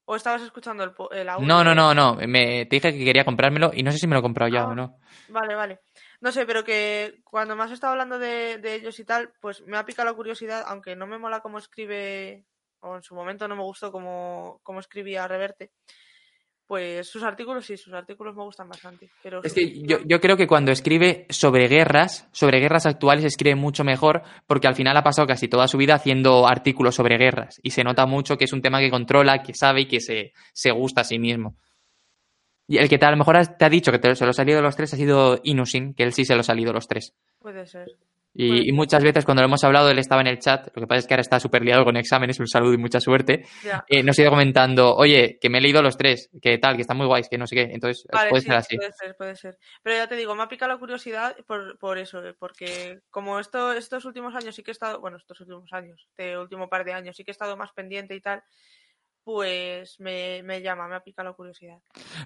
[0.10, 1.46] ¿O estabas escuchando el, el audio?
[1.46, 2.16] No, no, no, no.
[2.28, 4.62] Me, te dije que quería comprármelo y no sé si me lo he comprado ya
[4.62, 4.68] Ah.
[4.70, 5.00] o no.
[5.28, 5.80] Vale, vale.
[6.22, 9.62] No sé, pero que cuando me has estado hablando de, de ellos y tal, pues
[9.68, 12.46] me ha picado la curiosidad, aunque no me mola cómo escribe,
[12.80, 15.72] o en su momento no me gustó cómo, cómo escribía Reverte,
[16.68, 19.10] pues sus artículos sí, sus artículos me gustan bastante.
[19.24, 23.56] Pero Es que yo, yo creo que cuando escribe sobre guerras, sobre guerras actuales, escribe
[23.56, 27.60] mucho mejor porque al final ha pasado casi toda su vida haciendo artículos sobre guerras
[27.64, 30.34] y se nota mucho que es un tema que controla, que sabe y que se,
[30.54, 31.56] se gusta a sí mismo.
[32.68, 34.34] Y el que te, a lo mejor te ha dicho que te, se lo ha
[34.34, 37.14] salido los tres ha sido Inusin, que él sí se lo ha salido los tres.
[37.40, 37.88] Puede ser.
[38.40, 41.00] Y, muchas veces cuando lo hemos hablado, él estaba en el chat, lo que pasa
[41.00, 43.46] es que ahora está súper liado con exámenes, un saludo y mucha suerte.
[43.88, 46.82] Eh, nos ha ido comentando, oye, que me he leído los tres, que tal, que
[46.82, 47.62] están muy guays, que no sé qué.
[47.64, 48.78] Entonces, Vale, puede sí, ser así.
[48.78, 49.58] puede ser, puede ser.
[49.82, 53.40] Pero ya te digo, me ha picado la curiosidad por, por eso, eh, porque como
[53.40, 56.86] esto, estos últimos años sí que he estado, bueno, estos últimos años, este último par
[56.86, 58.44] de años sí que he estado más pendiente y tal,
[59.24, 61.80] pues me, me llama, me ha picado la curiosidad.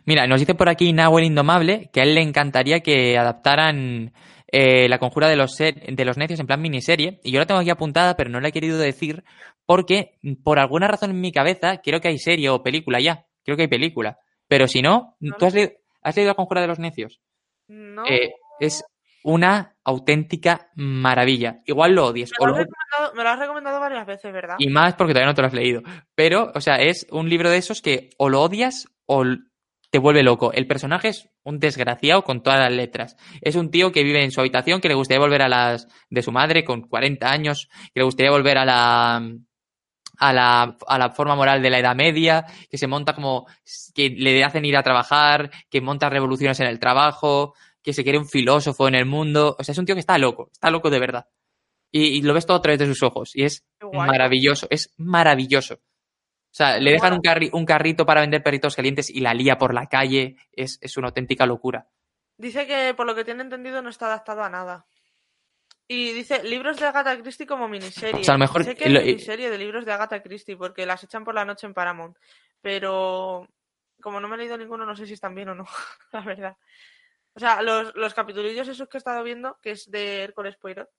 [0.06, 4.14] Mira, nos dice por aquí Nahuel Indomable que a él le encantaría que adaptaran
[4.52, 7.20] eh, la conjura de los, de los necios en plan miniserie.
[7.24, 9.24] Y yo la tengo aquí apuntada, pero no la he querido decir
[9.66, 13.26] porque por alguna razón en mi cabeza creo que hay serie o película ya.
[13.44, 14.18] Creo que hay película.
[14.48, 15.72] Pero si no, No ¿tú has leído,
[16.02, 17.22] has leído la conjura de los necios?
[17.68, 18.84] No, Eh, es,
[19.24, 21.60] una auténtica maravilla.
[21.68, 22.32] Igual lo odies.
[22.40, 24.56] Me lo, has lo- me lo has recomendado varias veces, ¿verdad?
[24.58, 25.82] y más porque todavía no te lo has leído.
[26.16, 29.24] Pero, o sea, es un libro de esos que o lo odias o
[29.92, 30.54] te vuelve loco.
[30.54, 33.18] El personaje es un desgraciado con todas las letras.
[33.42, 36.22] Es un tío que vive en su habitación, que le gustaría volver a las de
[36.24, 39.32] su madre con 40 años, que le gustaría volver a la
[40.18, 43.48] a la, a la forma moral de la Edad Media, que se monta como
[43.94, 48.20] que le hacen ir a trabajar, que monta revoluciones en el trabajo, que se quiere
[48.20, 49.58] un filósofo en el mundo.
[49.60, 51.26] O sea, es un tío que está loco, está loco de verdad.
[51.92, 53.36] Y, y lo ves todo a través de sus ojos.
[53.36, 55.80] Y es maravilloso, es maravilloso.
[56.52, 59.58] O sea, le dejan un, carri- un carrito para vender perritos calientes y la lía
[59.58, 60.36] por la calle.
[60.52, 61.88] Es, es una auténtica locura.
[62.38, 64.86] Dice que, por lo que tiene entendido, no está adaptado a nada.
[65.88, 68.22] Y dice libros de Agatha Christie como miniserie.
[68.22, 71.04] O sea, a lo mejor Sé que miniserie de libros de Agatha Christie porque las
[71.04, 72.18] echan por la noche en Paramount.
[72.62, 73.48] Pero
[74.02, 75.66] como no me he leído ninguno, no sé si están bien o no,
[76.12, 76.58] la verdad.
[77.34, 80.90] O sea, los, los capitulillos esos que he estado viendo, que es de Hércules Poirot.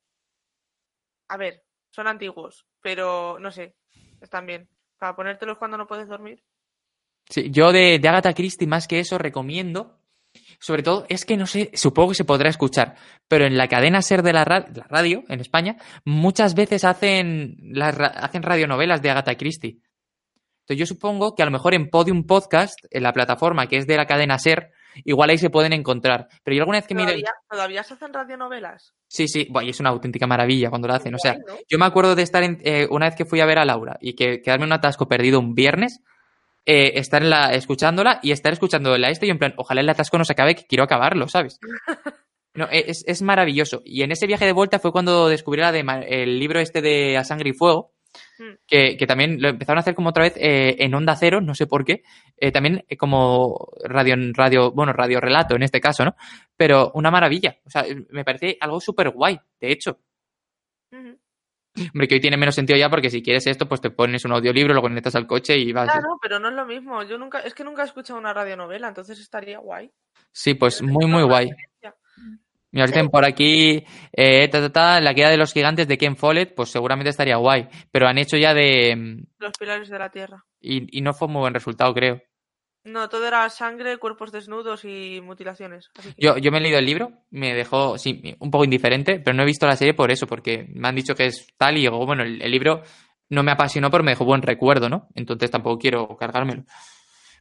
[1.29, 3.75] A ver, son antiguos, pero no sé,
[4.21, 4.69] están bien.
[5.03, 6.45] Para ponértelos cuando no puedes dormir.
[7.29, 9.99] Sí, yo de, Agatha Christie, más que eso, recomiendo.
[10.61, 12.95] Sobre todo, es que no sé, supongo que se podrá escuchar,
[13.27, 18.07] pero en la cadena Ser de la radio, en España, muchas veces hacen, las, ra-
[18.15, 19.81] hacen radionovelas de Agatha Christie.
[20.61, 23.89] Entonces yo supongo que a lo mejor en Podium Podcast, en la plataforma que es
[23.89, 24.71] de la cadena Ser,
[25.05, 26.29] igual ahí se pueden encontrar.
[26.43, 27.03] Pero yo alguna vez que me...
[27.03, 28.93] he ido- ¿Todavía, ¿Todavía se hacen radionovelas?
[29.09, 31.15] Sí, sí, buah, y es una auténtica maravilla cuando lo hacen.
[31.15, 31.37] O sea,
[31.69, 33.97] yo me acuerdo de estar en, eh, una vez que fui a ver a Laura
[34.01, 36.01] y que quedarme en un atasco perdido un viernes,
[36.65, 39.89] eh, estar en la, escuchándola y estar escuchando la este y en plan, ojalá el
[39.89, 41.59] atasco no se acabe, que quiero acabarlo, ¿sabes?
[42.55, 43.81] No, eh, es, es maravilloso.
[43.83, 47.17] Y en ese viaje de vuelta fue cuando descubrí la de, el libro este de
[47.17, 47.93] A Sangre y Fuego,
[48.39, 48.53] Mm.
[48.67, 51.55] que, que también lo empezaron a hacer como otra vez eh, en Onda Cero, no
[51.55, 52.03] sé por qué,
[52.37, 56.17] eh, también eh, como radio, radio, bueno, radio relato en este caso, ¿no?
[56.57, 57.59] Pero una maravilla.
[57.65, 59.99] O sea, me parece algo súper guay, de hecho.
[60.93, 64.33] Hombre, que hoy tiene menos sentido ya porque si quieres esto, pues te pones un
[64.33, 65.91] audiolibro, lo conectas al coche y vas.
[65.91, 67.03] Claro, pero no es lo mismo.
[67.05, 69.91] Yo nunca, es que nunca he escuchado una radionovela, entonces estaría guay.
[70.33, 71.51] Sí, pues muy, muy guay.
[72.73, 76.17] Mira, dicen por aquí, eh, ta, ta, ta, la queda de los gigantes de Ken
[76.17, 77.69] Follett, pues seguramente estaría guay.
[77.91, 79.23] Pero han hecho ya de.
[79.39, 80.45] Los pilares de la tierra.
[80.61, 82.21] Y, y no fue muy buen resultado, creo.
[82.85, 85.91] No, todo era sangre, cuerpos desnudos y mutilaciones.
[85.97, 89.21] Así que- Yo, yo me he leído el libro, me dejó, sí, un poco indiferente,
[89.21, 91.77] pero no he visto la serie por eso, porque me han dicho que es tal
[91.77, 92.83] y digo, bueno, el, el libro
[93.29, 95.07] no me apasionó, pero me dejó buen recuerdo, ¿no?
[95.15, 96.65] Entonces tampoco quiero cargármelo.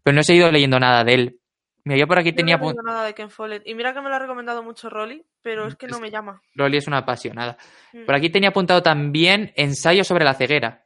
[0.04, 1.40] Pero no he seguido leyendo nada de él.
[1.84, 2.58] Mira, yo por aquí Yo tenía...
[2.58, 3.68] no apun- tengo nada de Ken Follett.
[3.68, 6.42] Y mira que me lo ha recomendado mucho Rolly, pero es que no me llama.
[6.54, 7.58] Loli es una apasionada.
[7.94, 8.06] Mm.
[8.06, 10.86] Por aquí tenía apuntado también ensayo sobre la ceguera,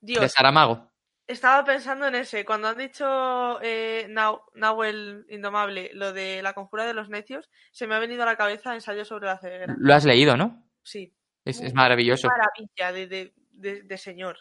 [0.00, 0.90] de Dios, Saramago.
[1.26, 2.44] estaba pensando en ese.
[2.44, 4.06] Cuando han dicho eh,
[4.54, 8.36] Nahuel Indomable, lo de la conjura de los necios, se me ha venido a la
[8.36, 9.74] cabeza ensayo sobre la ceguera.
[9.78, 10.68] Lo has leído, ¿no?
[10.82, 11.12] Sí.
[11.44, 12.28] Es, es maravilloso.
[12.28, 14.36] Maravilla de, de, de- de señor.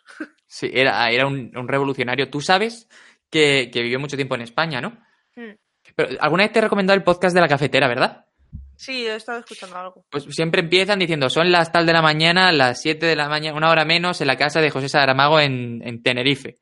[0.47, 2.29] Sí, era, era un, un revolucionario.
[2.29, 2.87] Tú sabes
[3.29, 4.97] que, que vivió mucho tiempo en España, ¿no?
[5.36, 5.51] Mm.
[5.95, 8.25] Pero alguna vez te he recomendado el podcast de la cafetera, ¿verdad?
[8.75, 10.05] Sí, he estado escuchando algo.
[10.09, 13.55] Pues siempre empiezan diciendo, son las tal de la mañana, las 7 de la mañana,
[13.55, 16.57] una hora menos, en la casa de José Saramago en, en Tenerife.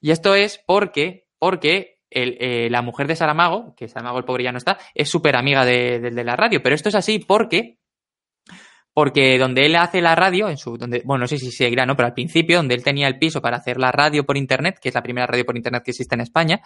[0.00, 4.44] Y esto es porque, porque el, eh, la mujer de Saramago, que Saramago el pobre
[4.44, 6.62] ya no está, es súper amiga de, de- de la radio.
[6.62, 7.77] Pero esto es así porque,
[8.98, 11.94] porque donde él hace la radio, en su, donde, bueno, no sé si seguirá, ¿no?
[11.94, 14.88] Pero al principio, donde él tenía el piso para hacer la radio por internet, que
[14.88, 16.62] es la primera radio por internet que existe en España,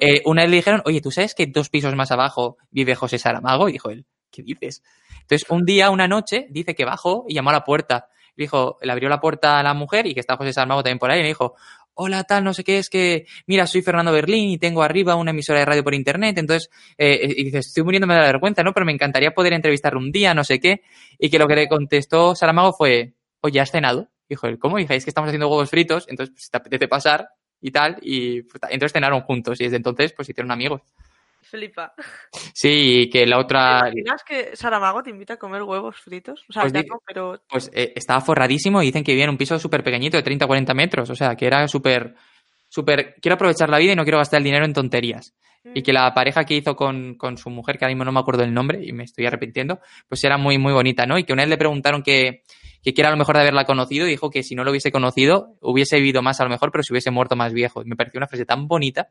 [0.00, 3.18] eh, una vez le dijeron, oye, ¿tú sabes que dos pisos más abajo vive José
[3.18, 3.68] Saramago?
[3.68, 4.82] Y dijo él, ¿qué dices?
[5.20, 8.06] Entonces, un día, una noche, dice que bajó y llamó a la puerta.
[8.34, 10.98] Le dijo, le abrió la puerta a la mujer y que está José Saramago también
[10.98, 11.18] por ahí.
[11.18, 11.54] Y le dijo,
[11.94, 15.30] hola, tal, no sé qué, es que, mira, soy Fernando Berlín y tengo arriba una
[15.30, 16.36] emisora de radio por internet.
[16.38, 18.72] Entonces, eh, y dice, estoy muriéndome de la vergüenza, ¿no?
[18.72, 20.82] Pero me encantaría poder entrevistarle un día, no sé qué.
[21.18, 24.08] Y que lo que le contestó Saramago fue, oye, ¿has cenado?
[24.28, 24.78] Dijo él, ¿cómo?
[24.78, 27.28] Dije, es que estamos haciendo huevos fritos, entonces, pues, te apetece pasar
[27.60, 27.98] y tal.
[28.02, 30.82] Y pues, entonces cenaron juntos y desde entonces, pues, hicieron amigos.
[31.44, 31.94] Flipa.
[32.52, 36.44] Sí, y que la ¿Te otra, imaginas que Saramago te invita a comer huevos fritos?
[36.48, 39.24] O sea, Pues ya di- no, pero pues eh, estaba forradísimo y dicen que vivía
[39.24, 41.10] en un piso súper pequeñito de 30 o 40 metros.
[41.10, 42.14] O sea, que era súper,
[42.68, 45.34] súper, quiero aprovechar la vida y no quiero gastar el dinero en tonterías.
[45.72, 48.20] Y que la pareja que hizo con, con su mujer, que ahora mismo no me
[48.20, 51.18] acuerdo el nombre y me estoy arrepintiendo, pues era muy, muy bonita, ¿no?
[51.18, 52.42] Y que una vez le preguntaron que,
[52.82, 55.56] que era lo mejor de haberla conocido y dijo que si no lo hubiese conocido,
[55.62, 57.80] hubiese vivido más a lo mejor, pero si hubiese muerto más viejo.
[57.80, 59.08] Y me pareció una frase tan bonita.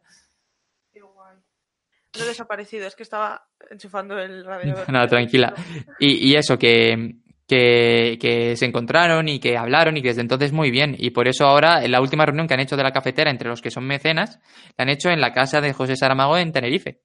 [2.17, 4.85] No he desaparecido, es que estaba enchufando el radiador.
[4.91, 5.53] No, tranquila.
[5.99, 7.15] Y, y eso, que,
[7.47, 10.95] que, que se encontraron y que hablaron y que desde entonces muy bien.
[10.97, 13.49] Y por eso ahora, en la última reunión que han hecho de la cafetera entre
[13.49, 14.39] los que son mecenas,
[14.77, 17.01] la han hecho en la casa de José Saramago en Tenerife.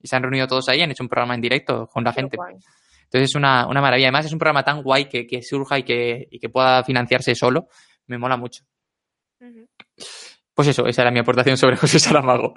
[0.00, 2.20] Y se han reunido todos ahí, han hecho un programa en directo con la Qué
[2.20, 2.36] gente.
[2.36, 2.54] guay.
[3.04, 4.08] Entonces es una, una maravilla.
[4.08, 7.34] Además, es un programa tan guay que, que surja y que, y que pueda financiarse
[7.34, 7.68] solo.
[8.06, 8.64] Me mola mucho.
[9.40, 9.66] Ujú.
[10.54, 12.54] Pues eso, esa era mi aportación sobre José Saramago.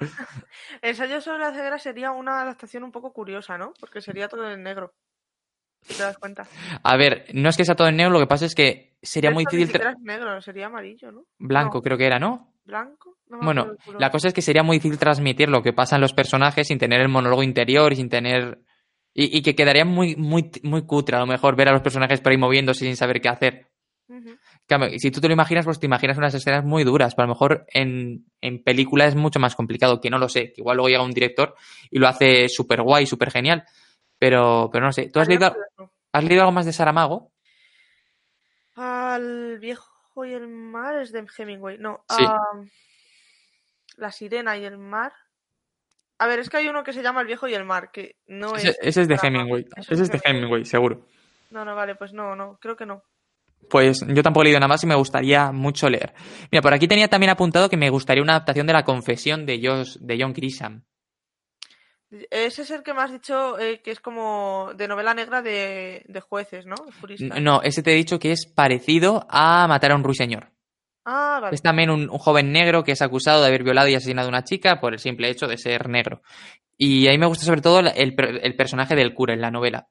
[0.82, 3.72] Ensayo sobre la ceguera sería una adaptación un poco curiosa, ¿no?
[3.80, 4.92] Porque sería todo en negro.
[5.82, 6.46] Si te das cuenta.
[6.82, 9.30] A ver, no es que sea todo en negro, lo que pasa es que sería
[9.30, 9.72] muy Esto ni difícil.
[9.80, 11.24] siquiera es negro, sería amarillo, ¿no?
[11.38, 12.52] Blanco, No, creo que era, ¿no?
[12.64, 13.16] blanco.
[13.28, 16.12] No Bueno, la cosa es que sería muy difícil transmitir lo que pasa en los
[16.12, 18.60] personajes sin tener el monólogo interior y sin tener.
[19.14, 22.20] Y, y que quedaría muy, muy, muy cutre a lo mejor ver a los personajes
[22.20, 23.68] por ahí moviéndose sin saber qué hacer.
[24.08, 24.36] Ujú.
[24.68, 27.26] Claro, si tú te lo imaginas, pues te imaginas unas escenas muy duras, pero a
[27.28, 30.76] lo mejor en, en película es mucho más complicado, que no lo sé, que igual
[30.76, 31.54] luego llega un director
[31.90, 33.64] y lo hace súper guay, súper genial,
[34.18, 35.08] pero, pero no sé.
[35.10, 35.56] ¿Tú has leído,
[36.12, 37.32] has leído algo más de Saramago?
[38.76, 41.78] Al viejo y el mar es de Hemingway.
[41.78, 42.24] No, Sí.
[42.24, 42.38] a
[43.96, 45.12] La sirena y el mar.
[46.18, 48.16] A ver, es que hay uno que se llama El viejo y el mar, que
[48.26, 48.78] no Ese, es.
[48.82, 49.18] ese es de.
[49.22, 51.06] Hemingway, ese es de Hemingway, seguro.
[51.50, 53.02] No, no, vale, pues no, no, creo que no.
[53.68, 56.14] Pues yo tampoco he leído nada más y me gustaría mucho leer.
[56.50, 59.60] Mira, por aquí tenía también apuntado que me gustaría una adaptación de La confesión de,
[59.62, 60.84] Josh, de John Grisham.
[62.10, 66.02] Ese es el que me has dicho eh, que es como de novela negra de,
[66.06, 66.76] de jueces, ¿no?
[67.00, 67.40] Juristas.
[67.42, 70.50] No, ese te he dicho que es parecido a Matar a un ruiseñor.
[71.04, 71.54] Ah, vale.
[71.54, 74.30] Es también un, un joven negro que es acusado de haber violado y asesinado a
[74.30, 76.22] una chica por el simple hecho de ser negro.
[76.78, 79.88] Y a mí me gusta sobre todo el personaje del cura en la novela.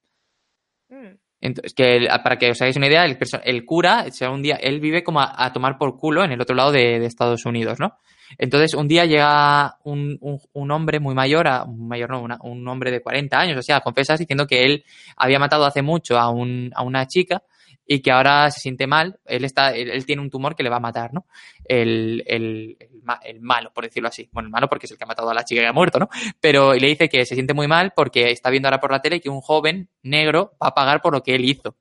[1.40, 5.04] Entonces, que para que os hagáis una idea, el, el cura, un día, él vive
[5.04, 7.94] como a, tomar por culo en el otro lado de, Estados Unidos, ¿no?
[8.38, 12.40] Entonces, un día llega un, un- un hombre muy mayor, a, un mayor no, una-
[12.42, 14.84] un hombre de 40 años, o sea, a confesar diciendo que él
[15.16, 17.44] había matado hace mucho a, un, a una chica
[17.86, 20.70] y que ahora se siente mal, él, está, él, él tiene un tumor que le
[20.70, 21.26] va a matar, ¿no?
[21.64, 22.78] El, el,
[23.08, 24.30] ma- el malo, por decirlo así.
[24.32, 25.98] Bueno, el malo porque es el que ha matado a la chica que ha muerto,
[25.98, 26.10] ¿no?
[26.40, 29.20] Pero le dice que se siente muy mal porque está viendo ahora por la tele
[29.22, 31.76] que un joven negro va a pagar por lo que él hizo.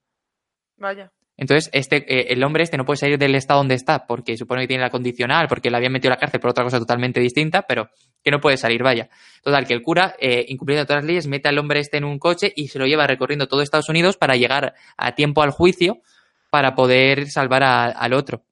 [0.79, 1.13] vaya.
[1.39, 4.63] Entonces, este, eh, el hombre este no puede salir del estado donde está porque supone
[4.63, 7.21] que tiene la condicional, porque le habían metido a la cárcel por otra cosa totalmente
[7.21, 7.91] distinta, pero
[8.25, 9.11] que no puede salir, vaya.
[9.43, 12.19] Total, que el cura, eh, incumpliendo todas las leyes, mete al hombre este en un
[12.19, 16.01] coche y se lo lleva recorriendo todo Estados Unidos para llegar a tiempo al juicio
[16.49, 18.43] para poder salvar a- al otro.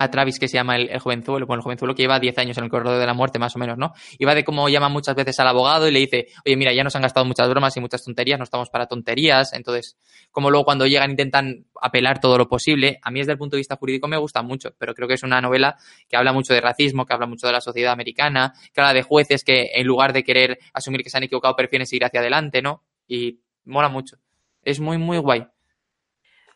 [0.00, 2.58] A Travis, que se llama el, el jovenzuelo, bueno, el jovenzuelo que lleva 10 años
[2.58, 3.92] en el corredor de la muerte, más o menos, ¿no?
[4.18, 6.82] Y va de cómo llama muchas veces al abogado y le dice, oye, mira, ya
[6.82, 9.52] nos han gastado muchas bromas y muchas tonterías, no estamos para tonterías.
[9.52, 9.98] Entonces,
[10.30, 12.98] como luego cuando llegan intentan apelar todo lo posible.
[13.02, 15.22] A mí desde el punto de vista jurídico me gusta mucho, pero creo que es
[15.22, 15.76] una novela
[16.08, 19.02] que habla mucho de racismo, que habla mucho de la sociedad americana, que habla de
[19.02, 22.62] jueces que en lugar de querer asumir que se han equivocado prefieren seguir hacia adelante,
[22.62, 22.82] ¿no?
[23.06, 24.16] Y mola mucho.
[24.62, 25.46] Es muy, muy guay.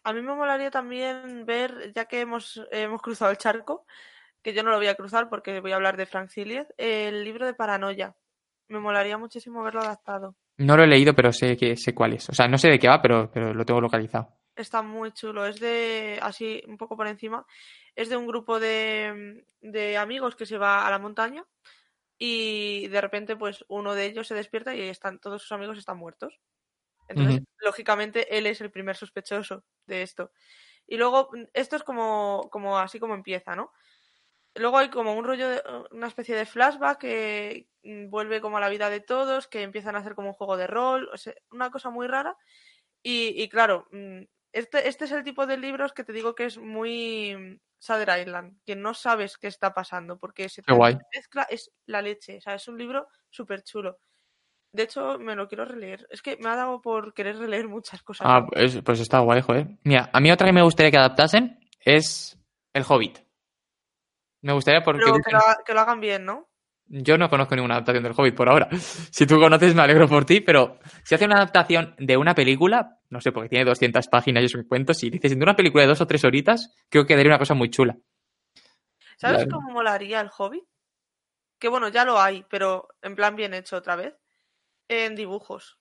[0.05, 3.87] A mí me molaría también ver, ya que hemos, hemos cruzado el charco,
[4.43, 7.47] que yo no lo voy a cruzar porque voy a hablar de Frank el libro
[7.47, 8.15] de Paranoia.
[8.69, 10.37] Me molaría muchísimo verlo adaptado.
[10.59, 12.29] No lo he leído, pero sé que sé cuál es.
[12.29, 14.29] O sea, no sé de qué va, pero, pero lo tengo localizado.
[14.55, 15.47] Está muy chulo.
[15.47, 17.45] Es de, así, un poco por encima,
[17.97, 21.45] es de un grupo de, de amigos que se va a la montaña
[22.19, 25.97] y de repente, pues, uno de ellos se despierta y están, todos sus amigos están
[25.97, 26.39] muertos.
[27.09, 30.33] Entonces, lógicamente, él es el primer sospechoso de esto.
[30.87, 33.73] Y luego, esto es como, como así como empieza, ¿no?
[34.55, 38.61] Luego hay como un rollo, de, una especie de flashback que mm, vuelve como a
[38.61, 41.35] la vida de todos, que empiezan a hacer como un juego de rol, o sea,
[41.51, 42.37] una cosa muy rara.
[43.03, 46.45] Y, y claro, mm, este, este es el tipo de libros que te digo que
[46.45, 50.97] es muy mm, Shutter Island, que no sabes qué está pasando, porque se guay.
[51.13, 53.99] mezcla, es la leche, o sea, es un libro súper chulo.
[54.75, 56.05] De hecho, me lo quiero releer.
[56.11, 58.27] Es que me ha dado por querer releer muchas cosas.
[58.29, 59.69] Ah, pues, pues está guay, joder.
[59.85, 62.37] Mira, a mí otra que me gustaría que adaptasen es
[62.73, 63.21] El Hobbit.
[64.43, 66.49] Me gustaría porque Pero que lo, ha- que lo hagan bien, ¿no?
[66.87, 68.69] yo no conozco ninguna adaptación del Hobbit por ahora.
[69.13, 72.99] Si tú conoces, me alegro por ti, pero si hace una adaptación de una película,
[73.11, 75.83] no sé, porque tiene 200 páginas y eso que cuento, si dices de una película
[75.83, 77.97] de dos o tres horitas, creo que daría una cosa muy chula.
[79.17, 79.51] ¿Sabes Claro.
[79.53, 80.65] cómo molaría el Hobbit?
[81.61, 84.15] Que bueno, ya lo hay, pero en plan bien hecho otra vez.
[84.89, 85.79] En dibujos.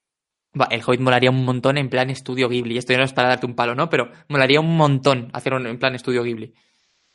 [0.60, 2.78] Va, el Hobbit molaría un montón en plan estudio Ghibli.
[2.78, 3.90] Esto ya no es para darte un palo, ¿no?
[3.90, 6.54] Pero molaría un montón hacer un en plan estudio Ghibli.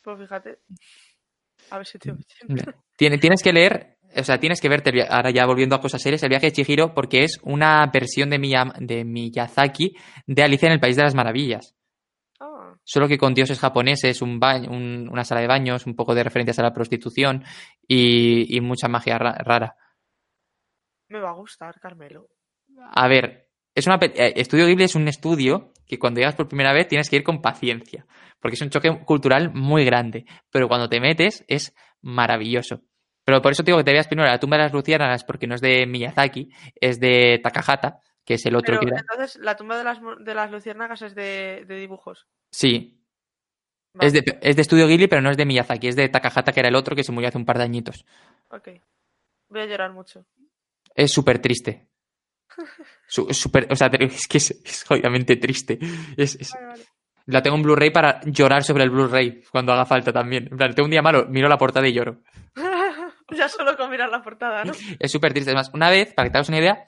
[0.01, 0.59] Pues fíjate.
[1.71, 2.11] A ver si te
[2.97, 6.21] tiene- Tienes que leer, o sea, tienes que verte, ahora ya volviendo a cosas serias,
[6.23, 10.73] el viaje de Chihiro, porque es una versión de, Miya- de Miyazaki de Alicia en
[10.73, 11.75] el País de las Maravillas.
[12.41, 16.13] Ah, Solo que con dioses japoneses, un baño, un- una sala de baños, un poco
[16.15, 17.43] de referencias a la prostitución
[17.87, 19.75] y, y mucha magia ra- rara.
[21.09, 22.27] Me va a gustar, Carmelo.
[22.91, 26.73] A ver, es una eh, Estudio Ghibli es un estudio que cuando llegas por primera
[26.73, 28.05] vez tienes que ir con paciencia,
[28.39, 32.81] porque es un choque cultural muy grande, pero cuando te metes es maravilloso.
[33.25, 35.47] Pero por eso te digo que te veas primero la tumba de las luciérnagas porque
[35.47, 38.99] no es de Miyazaki, es de Takahata, que es el otro Pero que era.
[39.01, 42.27] entonces la tumba de las, de las luciérnagas es de, de dibujos.
[42.51, 42.99] Sí,
[43.93, 46.51] Vale, es de, es de Estudio Ghibli, pero no es de Miyazaki, es de Takahata,
[46.51, 48.05] que era el otro que se murió hace un par de añitos.
[48.49, 48.69] Ok.
[49.49, 50.25] Voy a llorar mucho.
[50.99, 51.87] Es súper triste.
[53.07, 55.79] Su- es súper, o sea, es que es, es jodidamente triste.
[56.17, 56.83] Es, es- Vale, vale.
[57.27, 60.47] la tengo en Blu-ray para llorar sobre el Blu-ray cuando haga falta también.
[60.51, 62.21] En plan, tengo un día malo, miro la portada y lloro.
[63.35, 64.73] ya solo con mirar la portada, ¿no?
[64.99, 65.51] Es súper triste.
[65.51, 66.83] Además, una vez, para que te hagas una idea,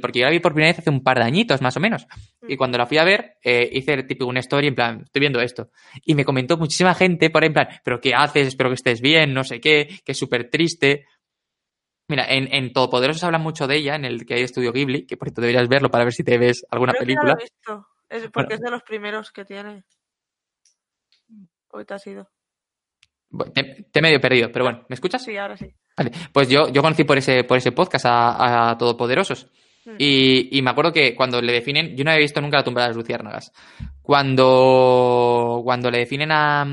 [0.00, 2.06] porque yo la vi por primera vez hace un par de añitos, más o menos.
[2.48, 5.40] Y cuando la fui a ver, eh, hice el una story en plan, estoy viendo
[5.40, 5.70] esto.
[6.04, 8.48] Y me comentó muchísima gente por ahí en plan, pero ¿qué haces?
[8.48, 11.04] Espero que estés bien, no sé qué, que es súper triste.
[12.10, 15.16] Mira, en, en Todopoderosos hablan mucho de ella, en el que hay estudio Ghibli, que
[15.16, 17.32] por cierto deberías verlo para ver si te ves alguna Creo que película.
[17.34, 17.86] lo he visto.
[18.08, 18.54] Es porque Bueno.
[18.56, 19.84] es de los primeros que tiene.
[21.72, 22.28] Hoy te has ido.
[23.54, 25.22] Te, te he medio perdido, pero bueno, ¿me escuchas?
[25.22, 25.72] Sí, ahora sí.
[25.96, 29.46] Vale, pues yo, yo conocí por ese, por ese podcast a, a Todopoderosos.
[29.84, 29.94] Mm.
[29.98, 32.82] Y, y me acuerdo que cuando le definen, yo no había visto nunca la tumba
[32.82, 33.52] de las luciérnagas.
[34.02, 36.66] Cuando, cuando le definen a, a,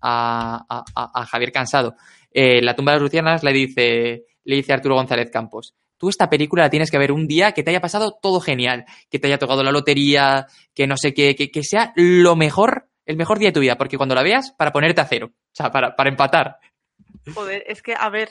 [0.00, 1.96] a- a- a Javier Cansado,
[2.32, 6.28] eh, la tumba de las luciérnagas le dice, le dice Arturo González Campos, tú esta
[6.28, 9.28] película la tienes que ver un día que te haya pasado todo genial, que te
[9.28, 13.38] haya tocado la lotería, que no sé qué, que, que sea lo mejor, el mejor
[13.38, 15.94] día de tu vida, porque cuando la veas, para ponerte a cero, o sea, para,
[15.94, 16.58] para empatar.
[17.32, 18.30] Joder, es que, a ver,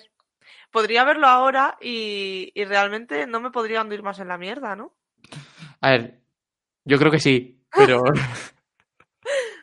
[0.72, 4.93] podría verlo ahora y, y realmente no me podría hundir más en la mierda, ¿no?
[5.80, 6.20] A ver,
[6.84, 8.01] yo creo que sí, pero...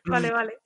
[0.06, 0.58] Vale, vale.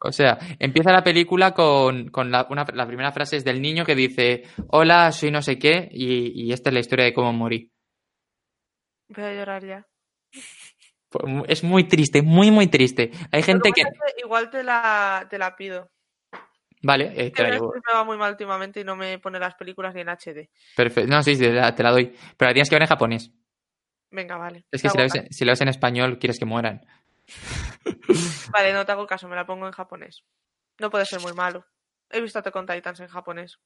[0.00, 3.84] O sea, empieza la película con, con la, una- la primera frase es del niño
[3.84, 7.32] que dice, hola, soy no sé qué, y, y esta es la historia de cómo
[7.32, 7.70] morí.
[9.08, 9.86] Voy a llorar ya.
[11.46, 13.10] Es muy triste, muy, muy triste.
[13.30, 13.82] Hay gente que...
[14.18, 15.90] Igual te la, te la pido.
[16.82, 17.72] Vale, eh, te la llevo.
[17.72, 20.50] me va muy mal últimamente y no me pone las películas ni en HD.
[20.76, 21.10] Perfecto.
[21.10, 22.12] No, sí, te la, te la doy.
[22.36, 23.32] Pero la tienes que ver en japonés.
[24.10, 24.64] Venga, vale.
[24.70, 26.80] Es que si la, ves, si la ves en español, quieres que mueran.
[28.52, 30.24] Vale, no te hago caso, me la pongo en japonés.
[30.80, 31.64] No puede ser muy malo.
[32.10, 33.58] He visto Attack on Titans en japonés.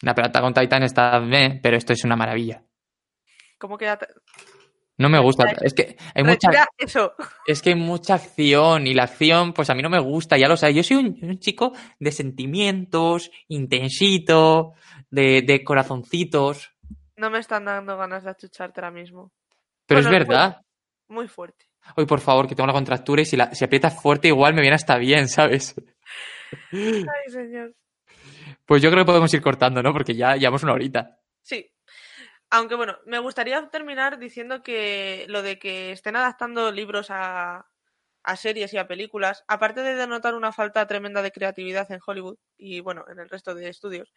[0.00, 2.64] La pero Attack on Titan está bien, pero esto es una maravilla.
[3.58, 3.90] ¿Cómo que
[4.98, 5.44] No me gusta.
[5.62, 7.14] Es que hay mucha, Retira eso.
[7.46, 10.48] es que hay mucha acción y la acción, pues a mí no me gusta, ya
[10.48, 10.76] lo sabes.
[10.76, 14.74] Yo soy un, un chico de sentimientos, intensito,
[15.10, 16.74] de, de corazoncitos.
[17.16, 19.32] No me están dando ganas de achucharte ahora mismo.
[19.86, 20.60] Pero Bueno, es verdad.
[21.08, 21.66] Muy fuerte.
[21.96, 24.60] Hoy, por favor, que tengo la contractura y si, la, si aprietas fuerte igual me
[24.62, 25.74] viene hasta bien, ¿sabes?
[26.72, 27.74] Ay, señor.
[28.66, 29.92] Pues yo creo que podemos ir cortando, ¿no?
[29.92, 31.18] Porque ya llevamos una horita.
[31.42, 31.70] Sí.
[32.50, 37.66] Aunque bueno, me gustaría terminar diciendo que lo de que estén adaptando libros a,
[38.22, 42.36] a series y a películas, aparte de denotar una falta tremenda de creatividad en Hollywood
[42.56, 44.12] y bueno, en el resto de estudios,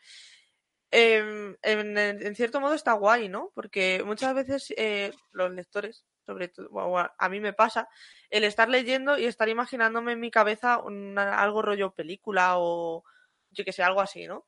[0.92, 3.52] em, en, en- en cierto modo está guay, ¿no?
[3.56, 7.90] Porque muchas veces eh, los lectores, sobre todo, o a, a mí me pasa,
[8.32, 13.04] el estar leyendo y estar imaginándome en mi cabeza una- algo rollo película o
[13.52, 14.46] yo que sé, algo así, ¿no?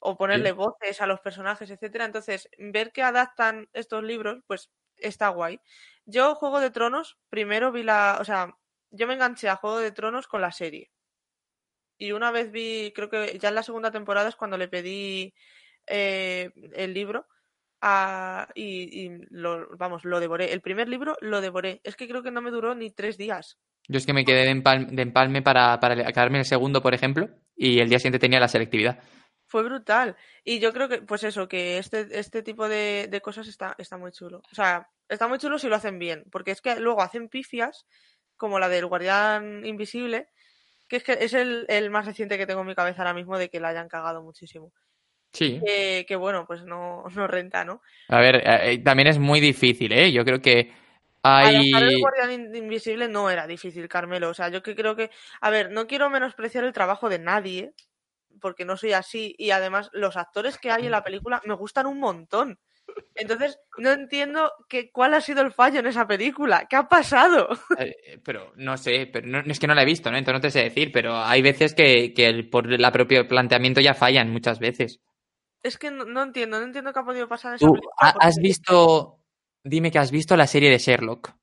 [0.00, 0.56] o ponerle Sí.
[0.56, 2.04] voces a los personajes, etcétera.
[2.04, 5.60] Entonces, ver que adaptan estos libros, pues está guay.
[6.06, 8.18] Yo, Juego de Tronos, primero vi la.
[8.20, 8.56] O sea,
[8.90, 10.90] yo me enganché a Juego de Tronos con la serie.
[11.98, 15.34] Y una vez vi, creo que ya en la segunda temporada es cuando le pedí
[15.86, 17.28] eh, el libro.
[17.82, 20.52] A- y, y lo, vamos, lo devoré.
[20.52, 21.80] El primer libro lo devoré.
[21.84, 23.58] Es que creo que no me duró ni tres días.
[23.88, 26.80] Yo es que me quedé de empalme, de empalme para, para quedarme en el segundo,
[26.80, 29.00] por ejemplo, y el día siguiente tenía la selectividad.
[29.48, 30.16] Fue brutal.
[30.44, 33.98] Y yo creo que, pues eso, que este, este tipo de, de cosas está, está
[33.98, 34.40] muy chulo.
[34.50, 36.24] O sea, está muy chulo si lo hacen bien.
[36.30, 37.84] Porque es que luego hacen pifias,
[38.36, 40.28] como la del Guardián Invisible,
[40.88, 43.36] que es que es el, el más reciente que tengo en mi cabeza ahora mismo
[43.36, 44.72] de que la hayan cagado muchísimo.
[45.32, 45.60] Sí.
[45.64, 47.80] Que, que bueno, pues no, no renta, ¿no?
[48.08, 50.12] A ver, eh, eh, también es muy difícil, ¿eh?
[50.12, 50.72] Yo creo que
[51.22, 51.70] hay...
[51.72, 54.28] El Guardián In- Invisible no era difícil, Carmelo.
[54.30, 55.10] O sea, yo que creo que.
[55.40, 57.72] A ver, no quiero menospreciar el trabajo de nadie,
[58.40, 59.34] porque no soy así.
[59.38, 62.58] Y además, los actores que hay en la película me gustan un montón.
[63.14, 66.66] Entonces, no entiendo que, cuál ha sido el fallo en esa película.
[66.68, 67.48] ¿Qué ha pasado?
[67.78, 70.18] Eh, pero no sé, pero no, es que no la he visto, ¿no?
[70.18, 73.80] Entonces no te sé decir, pero hay veces que, que el- por el propio planteamiento
[73.80, 75.00] ya fallan muchas veces.
[75.62, 79.18] Es que no, no entiendo, no entiendo qué ha podido pasar esa ¿Tú has visto...
[79.64, 81.34] Dime que has visto la serie de Sherlock.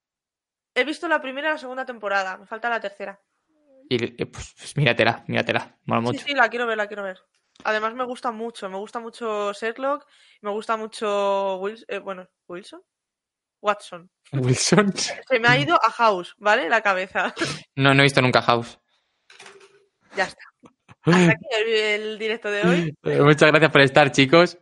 [0.75, 3.19] He visto la primera y la segunda temporada, me falta la tercera.
[3.89, 5.77] Y eh, pues, pues míratela, míratela.
[5.85, 6.25] Mola Sí, mucho.
[6.25, 7.19] sí, la quiero ver, la quiero ver.
[7.63, 10.05] Además me gusta mucho, me gusta mucho Sherlock,
[10.41, 12.81] me gusta mucho Wilson, bueno, Wilson,
[13.61, 14.11] Watson.
[14.33, 14.93] Wilson.
[14.95, 16.69] Se me ha ido a House, ¿vale?
[16.69, 17.33] La cabeza.
[17.75, 18.79] No, no he visto nunca House.
[20.15, 20.43] ya está.
[21.03, 21.67] Hasta aquí el,
[22.01, 22.97] el directo de hoy.
[23.23, 24.57] Muchas gracias por estar, chicos.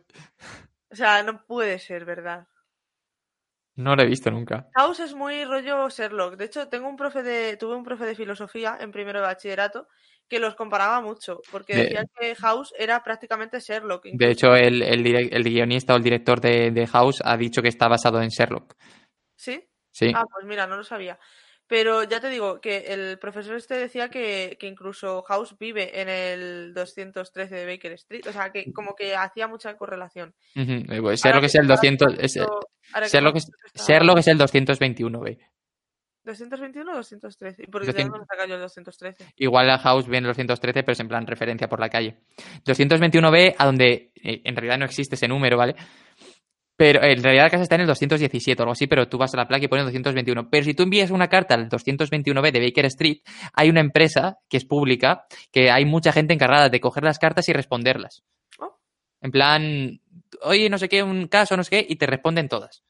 [0.90, 2.46] O sea, no puede ser, ¿verdad?
[3.76, 4.68] No lo he visto nunca.
[4.74, 6.36] House es muy rollo Sherlock.
[6.36, 9.86] De hecho, tengo un profe de, tuve un profe de filosofía en primero de bachillerato
[10.28, 14.06] que los comparaba mucho, porque De- decía que House era prácticamente Sherlock.
[14.12, 17.68] De hecho, el, el, el guionista o el director de, de House ha dicho que
[17.68, 18.74] está basado en Sherlock.
[19.36, 19.64] ¿Sí?
[19.92, 20.12] Sí.
[20.14, 21.18] Ah, pues mira, no lo sabía.
[21.68, 26.08] Pero ya te digo que el profesor este decía que, que incluso House vive en
[26.08, 28.26] el 213 de Baker Street.
[28.26, 30.34] O sea, que como que hacía mucha correlación.
[30.54, 32.14] Eh, pues Ahora Sherlock es que- el ahora 200.
[32.16, 32.60] que es- esto-
[32.94, 35.38] ahora que visto esta- Sherlock es el 221, güey.
[36.24, 37.62] 221 o 213.
[37.62, 37.96] ¿Y por qué 200.
[37.96, 39.24] de dónde me saca yo el 213?
[39.36, 42.16] Igual a House viene el 213, pero es en plan referencia por la calle.
[42.64, 45.74] 221B, a donde eh, en realidad no existe ese número, ¿vale?
[46.78, 49.34] Pero en realidad la casa está en el 217 o algo así, pero tú vas
[49.34, 50.48] a la placa y pones 221.
[50.48, 53.18] Pero si tú envías una carta al 221B de Baker Street,
[53.52, 57.48] hay una empresa que es pública, que hay mucha gente encargada de coger las cartas
[57.48, 58.22] y responderlas.
[58.60, 58.78] Oh.
[59.20, 60.00] En plan,
[60.42, 62.84] oye, no sé qué, un caso, no sé qué, y te responden todas.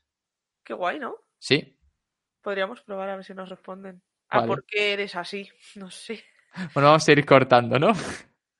[0.62, 1.14] Qué guay, ¿no?
[1.38, 1.78] Sí.
[2.42, 4.02] Podríamos probar a ver si nos responden.
[4.28, 4.48] ¿A Vale.
[4.48, 5.48] por qué eres así?
[5.76, 6.22] No sé.
[6.74, 7.92] Bueno, vamos a ir cortando, ¿no?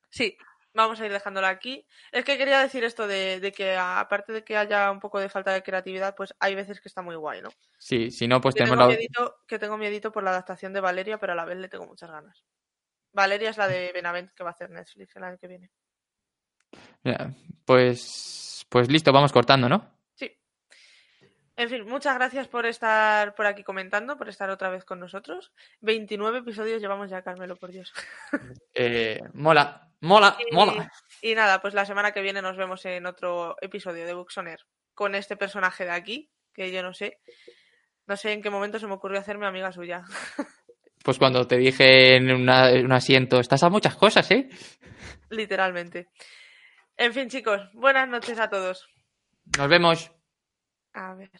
[0.09, 0.35] Sí,
[0.73, 1.85] vamos a ir dejándolo aquí.
[2.11, 5.29] Es que quería decir esto de, de que aparte de que haya un poco de
[5.29, 7.49] falta de creatividad, pues hay veces que está muy guay, ¿no?
[7.77, 8.87] Sí, si no, pues tenemos tengo la...
[8.87, 11.85] miedito, que tengo miedito por la adaptación de Valeria, pero a la vez le tengo
[11.85, 12.43] muchas ganas.
[13.11, 15.71] Valeria es la de Benavent que va a hacer Netflix el año que viene.
[17.65, 19.89] Pues, pues listo, vamos cortando, ¿no?
[20.13, 20.31] Sí.
[21.55, 25.51] En fin, muchas gracias por estar por aquí comentando, por estar otra vez con nosotros.
[25.81, 27.93] 29 episodios llevamos ya, Carmelo, por Dios.
[28.73, 30.91] Eh, mola, mola, Y- mola.
[31.21, 34.59] Y nada, pues la semana que viene nos vemos en otro episodio de Buxoner
[34.93, 37.19] con este personaje de aquí, que yo no sé.
[38.07, 40.03] No sé en qué momento se me ocurrió hacerme amiga suya.
[41.01, 44.49] Pues cuando te dije en, una- en un asiento, estás a muchas cosas, ¿eh?
[45.29, 46.09] Literalmente.
[46.97, 48.85] En fin, chicos, buenas noches a todos.
[49.57, 50.11] Nos vemos.
[50.93, 51.31] A ver.